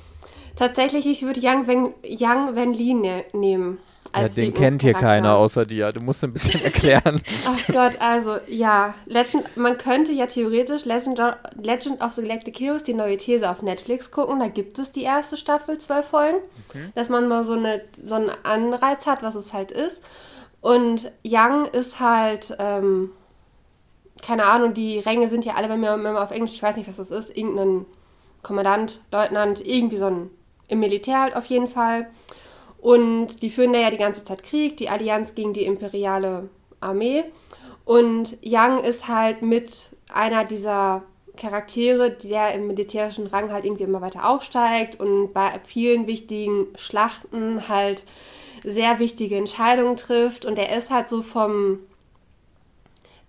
[0.56, 3.78] tatsächlich, ich würde Yang Wen, Yang Wen Li ne nehmen.
[4.14, 5.92] Ja, den kennt hier keiner außer dir.
[5.92, 7.20] Du musst ein bisschen erklären.
[7.46, 11.20] Ach Gott, also ja, Legend, man könnte ja theoretisch Legend,
[11.60, 14.40] Legend of the Galactic Heroes, die neue These auf Netflix gucken.
[14.40, 16.38] Da gibt es die erste Staffel, zwölf Folgen,
[16.94, 20.02] dass man mal so, eine, so einen Anreiz hat, was es halt ist.
[20.60, 23.10] Und Young ist halt, ähm,
[24.24, 26.88] keine Ahnung, die Ränge sind ja alle bei mir immer auf Englisch, ich weiß nicht,
[26.88, 27.86] was das ist, irgendein
[28.42, 30.30] Kommandant, Leutnant, irgendwie so ein
[30.72, 32.06] im Militär halt auf jeden Fall.
[32.82, 36.48] Und die führen da ja die ganze Zeit Krieg, die Allianz gegen die imperiale
[36.80, 37.22] Armee.
[37.84, 41.04] Und Yang ist halt mit einer dieser
[41.36, 47.68] Charaktere, der im militärischen Rang halt irgendwie immer weiter aufsteigt und bei vielen wichtigen Schlachten
[47.68, 48.02] halt
[48.64, 50.44] sehr wichtige Entscheidungen trifft.
[50.44, 51.78] Und er ist halt so vom,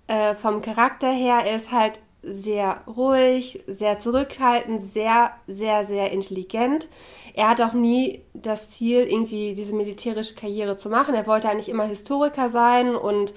[0.08, 6.88] äh, vom Charakter her, er ist halt sehr ruhig, sehr zurückhaltend, sehr, sehr, sehr intelligent.
[7.34, 11.16] Er hat auch nie das Ziel, irgendwie diese militärische Karriere zu machen.
[11.16, 13.34] Er wollte eigentlich immer Historiker sein und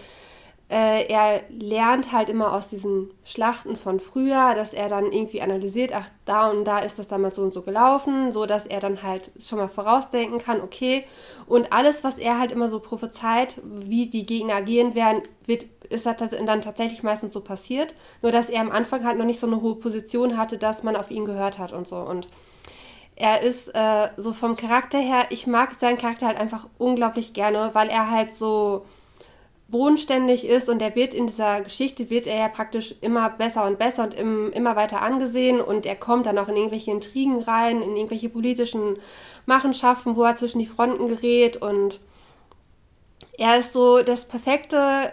[0.68, 5.92] äh, er lernt halt immer aus diesen Schlachten von früher, dass er dann irgendwie analysiert,
[5.94, 9.04] ach, da und da ist das damals so und so gelaufen, so dass er dann
[9.04, 11.04] halt schon mal vorausdenken kann, okay.
[11.46, 16.04] Und alles, was er halt immer so prophezeit, wie die Gegner agieren werden, wird, ist
[16.04, 17.94] halt dann tatsächlich meistens so passiert.
[18.20, 20.96] Nur, dass er am Anfang halt noch nicht so eine hohe Position hatte, dass man
[20.96, 21.98] auf ihn gehört hat und so.
[21.98, 22.26] Und
[23.16, 27.70] er ist äh, so vom Charakter her, ich mag seinen Charakter halt einfach unglaublich gerne,
[27.72, 28.84] weil er halt so
[29.68, 33.78] bodenständig ist und er wird in dieser Geschichte, wird er ja praktisch immer besser und
[33.78, 37.82] besser und im, immer weiter angesehen und er kommt dann auch in irgendwelche Intrigen rein,
[37.82, 38.98] in irgendwelche politischen
[39.46, 42.00] Machenschaften, wo er zwischen die Fronten gerät und
[43.38, 45.12] er ist so das perfekte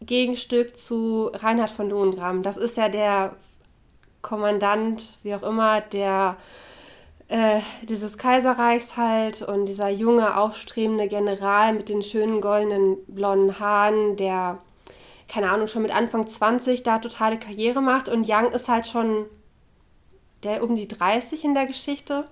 [0.00, 2.42] Gegenstück zu Reinhard von Lohengramm.
[2.42, 3.34] Das ist ja der
[4.22, 6.36] Kommandant, wie auch immer, der
[7.28, 14.16] äh, dieses Kaiserreichs halt und dieser junge, aufstrebende General mit den schönen goldenen blonden Haaren,
[14.16, 14.58] der,
[15.28, 19.26] keine Ahnung, schon mit Anfang 20 da totale Karriere macht und Young ist halt schon
[20.42, 22.24] der um die 30 in der Geschichte.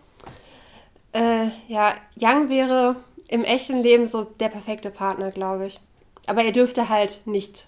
[1.12, 2.96] Äh, ja, Young wäre
[3.28, 5.80] im echten Leben so der perfekte Partner, glaube ich.
[6.26, 7.66] Aber er dürfte halt nicht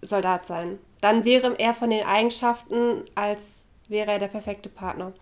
[0.00, 0.78] Soldat sein.
[1.00, 5.12] Dann wäre er von den Eigenschaften, als wäre er der perfekte Partner.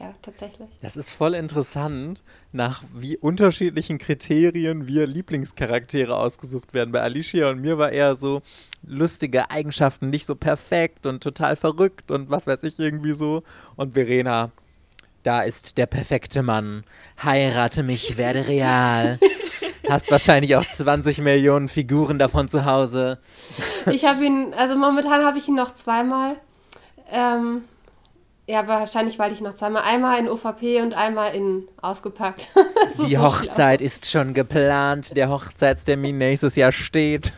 [0.00, 0.68] Ja, tatsächlich.
[0.80, 2.22] Das ist voll interessant,
[2.52, 6.92] nach wie unterschiedlichen Kriterien wir Lieblingscharaktere ausgesucht werden.
[6.92, 8.42] Bei Alicia und mir war eher so
[8.86, 13.42] lustige Eigenschaften, nicht so perfekt und total verrückt und was weiß ich irgendwie so.
[13.74, 14.52] Und Verena,
[15.24, 16.84] da ist der perfekte Mann.
[17.22, 19.18] Heirate mich, werde real.
[19.88, 23.18] Hast wahrscheinlich auch 20 Millionen Figuren davon zu Hause.
[23.90, 26.36] Ich habe ihn, also momentan habe ich ihn noch zweimal.
[27.10, 27.62] Ähm,
[28.48, 32.48] ja, wahrscheinlich, weil ich noch zweimal, einmal in OVP und einmal in ausgepackt.
[33.06, 35.14] Die so Hochzeit ist schon geplant.
[35.16, 37.34] Der Hochzeitstermin nächstes Jahr steht.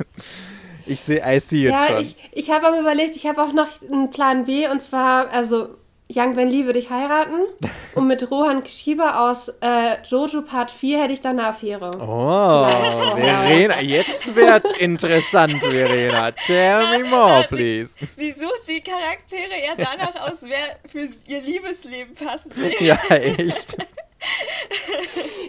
[0.86, 2.02] Ich sehe, I see it Ja, schon.
[2.02, 5.70] ich, ich habe aber überlegt, ich habe auch noch einen Plan B und zwar, also
[6.12, 7.42] Yang Ben Lee würde ich heiraten
[7.94, 11.90] und mit Rohan Kishiba aus äh, Jojo Part 4 hätte ich dann eine Affäre.
[12.00, 12.66] Oh.
[13.16, 16.32] Verena, jetzt wird's interessant, Verena.
[16.32, 17.92] Tell me more, please.
[18.16, 22.48] Sie sucht die Charaktere eher danach aus, wer für ihr Liebesleben passt.
[22.80, 23.76] Ja, echt.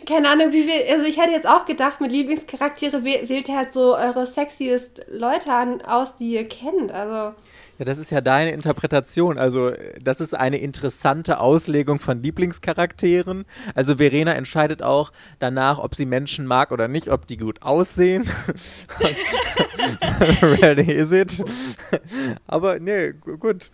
[0.08, 3.56] Keine Ahnung, wie wir, also ich hätte jetzt auch gedacht, mit Lieblingscharaktere wäh- wählt ihr
[3.58, 6.92] halt so eure sexiest Leute an, aus, die ihr kennt.
[6.92, 7.36] Also,
[7.82, 9.40] Ja, das ist ja deine Interpretation.
[9.40, 13.44] Also, das ist eine interessante Auslegung von Lieblingscharakteren.
[13.74, 18.30] Also, Verena entscheidet auch danach, ob sie Menschen mag oder nicht, ob die gut aussehen.
[20.44, 21.44] Ready is it?
[22.46, 23.72] Aber, nee, gu- gut.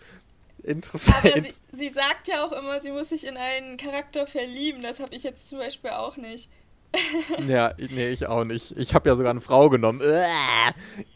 [0.62, 1.22] Aber Interessant.
[1.44, 4.82] sie, sie sagt ja auch immer, sie muss sich in einen Charakter verlieben.
[4.82, 6.48] Das habe ich jetzt zum Beispiel auch nicht.
[7.46, 8.76] Ja, nee, ich auch nicht.
[8.76, 10.00] Ich habe ja sogar eine Frau genommen.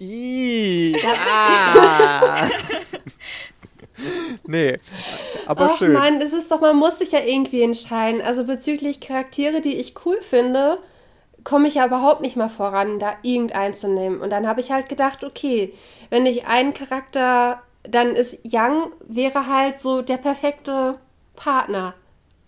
[0.01, 2.49] Ii, ah.
[4.47, 4.79] nee,
[5.47, 5.93] aber ach schön.
[5.93, 8.21] Mann, es ist doch, man muss sich ja irgendwie entscheiden.
[8.21, 10.79] Also bezüglich Charaktere, die ich cool finde,
[11.45, 14.21] komme ich ja überhaupt nicht mal voran, da irgendeinen zu nehmen.
[14.21, 15.75] Und dann habe ich halt gedacht, okay,
[16.11, 20.99] wenn ich einen Charakter, dann ist Young wäre halt so der perfekte
[21.35, 21.95] Partner.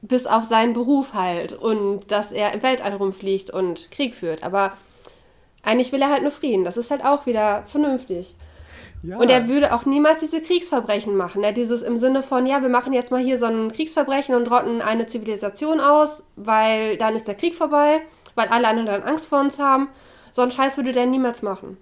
[0.07, 4.45] Bis auf seinen Beruf halt und dass er im Weltall rumfliegt und Krieg führt.
[4.45, 4.73] Aber
[5.63, 6.65] eigentlich will er halt nur Frieden.
[6.65, 8.35] Das ist halt auch wieder vernünftig.
[9.03, 9.19] Ja.
[9.19, 11.43] Und er würde auch niemals diese Kriegsverbrechen machen.
[11.43, 14.51] Ja, dieses im Sinne von, ja, wir machen jetzt mal hier so ein Kriegsverbrechen und
[14.51, 18.01] rotten eine Zivilisation aus, weil dann ist der Krieg vorbei,
[18.35, 19.89] weil alle anderen dann Angst vor uns haben.
[20.33, 21.77] So einen Scheiß würde der niemals machen.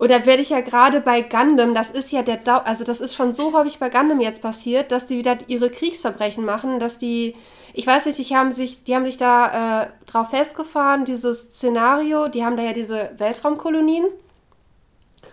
[0.00, 3.14] Oder werde ich ja gerade bei Gundam, das ist ja der, Dau also das ist
[3.14, 7.36] schon so häufig bei Gundam jetzt passiert, dass die wieder ihre Kriegsverbrechen machen, dass die,
[7.74, 12.28] ich weiß nicht, die haben sich, die haben sich da äh, drauf festgefahren, dieses Szenario,
[12.28, 14.06] die haben da ja diese Weltraumkolonien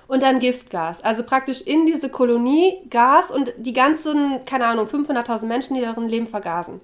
[0.09, 1.01] und dann Giftgas.
[1.01, 6.09] Also praktisch in diese Kolonie Gas und die ganzen, keine Ahnung, 500.000 Menschen, die darin
[6.09, 6.81] leben, vergasen.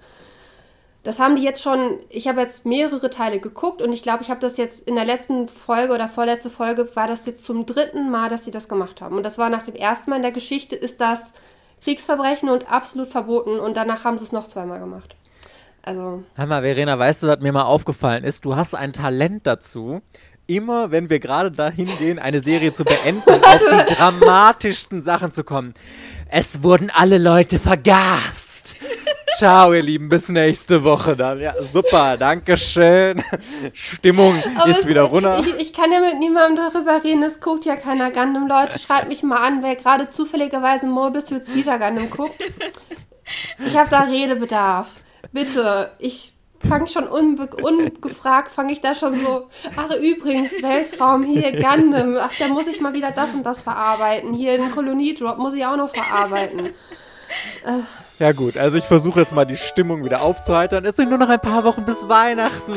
[1.03, 4.29] Das haben die jetzt schon, ich habe jetzt mehrere Teile geguckt und ich glaube, ich
[4.29, 8.09] habe das jetzt in der letzten Folge oder vorletzte Folge, war das jetzt zum dritten
[8.09, 9.17] Mal, dass sie das gemacht haben.
[9.17, 11.33] Und das war nach dem ersten Mal in der Geschichte, ist das
[11.83, 15.17] Kriegsverbrechen und absolut verboten und danach haben sie es noch zweimal gemacht.
[15.81, 16.23] Also.
[16.37, 18.45] Hammer, Verena, weißt du, was mir mal aufgefallen ist?
[18.45, 20.01] Du hast ein Talent dazu,
[20.47, 25.43] immer, wenn wir gerade dahin gehen, eine Serie zu beenden, auf die dramatischsten Sachen zu
[25.43, 25.73] kommen.
[26.29, 28.42] Es wurden alle Leute vergast.
[29.38, 31.39] Ciao, ihr Lieben, bis nächste Woche dann.
[31.39, 33.23] Ja, super, danke schön.
[33.73, 35.39] Stimmung Aber ist wieder runter.
[35.39, 38.47] Ich, ich, kann ja mit niemandem darüber reden, es guckt ja keiner Gundam.
[38.47, 42.36] Leute, schreibt mich mal an, wer gerade zufälligerweise Morbus Suicida Gundam guckt.
[43.65, 44.88] Ich habe da Redebedarf.
[45.31, 46.34] Bitte, ich
[46.67, 52.34] fange schon unbe ungefragt, fange ich da schon so, ach übrigens, Weltraum, hier Gundam, ach,
[52.38, 54.34] da muss ich mal wieder das und das verarbeiten.
[54.34, 56.67] Hier ein Koloniedrop muss ich auch noch verarbeiten.
[57.65, 57.79] Äh,
[58.20, 60.86] ja gut, also ich versuche jetzt mal die Stimmung wieder aufzuheitern.
[60.86, 62.74] Es sind nur noch ein paar Wochen bis Weihnachten.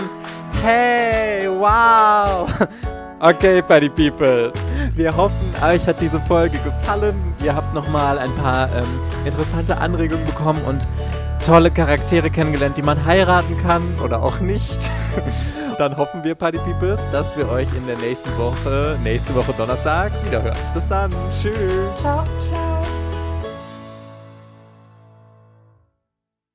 [0.62, 2.48] Hey, wow.
[3.20, 4.52] Okay, Party Peoples.
[4.94, 7.34] Wir hoffen, euch hat diese Folge gefallen.
[7.42, 10.86] Ihr habt nochmal ein paar ähm, interessante Anregungen bekommen und
[11.44, 14.78] tolle Charaktere kennengelernt, die man heiraten kann oder auch nicht.
[15.78, 20.12] Dann hoffen wir, Party Peoples, dass wir euch in der nächsten Woche, nächste Woche Donnerstag,
[20.24, 20.56] wiederhören.
[20.72, 21.10] Bis dann.
[21.30, 21.54] Tschüss.
[22.00, 22.24] Ciao.
[22.38, 22.95] Ciao.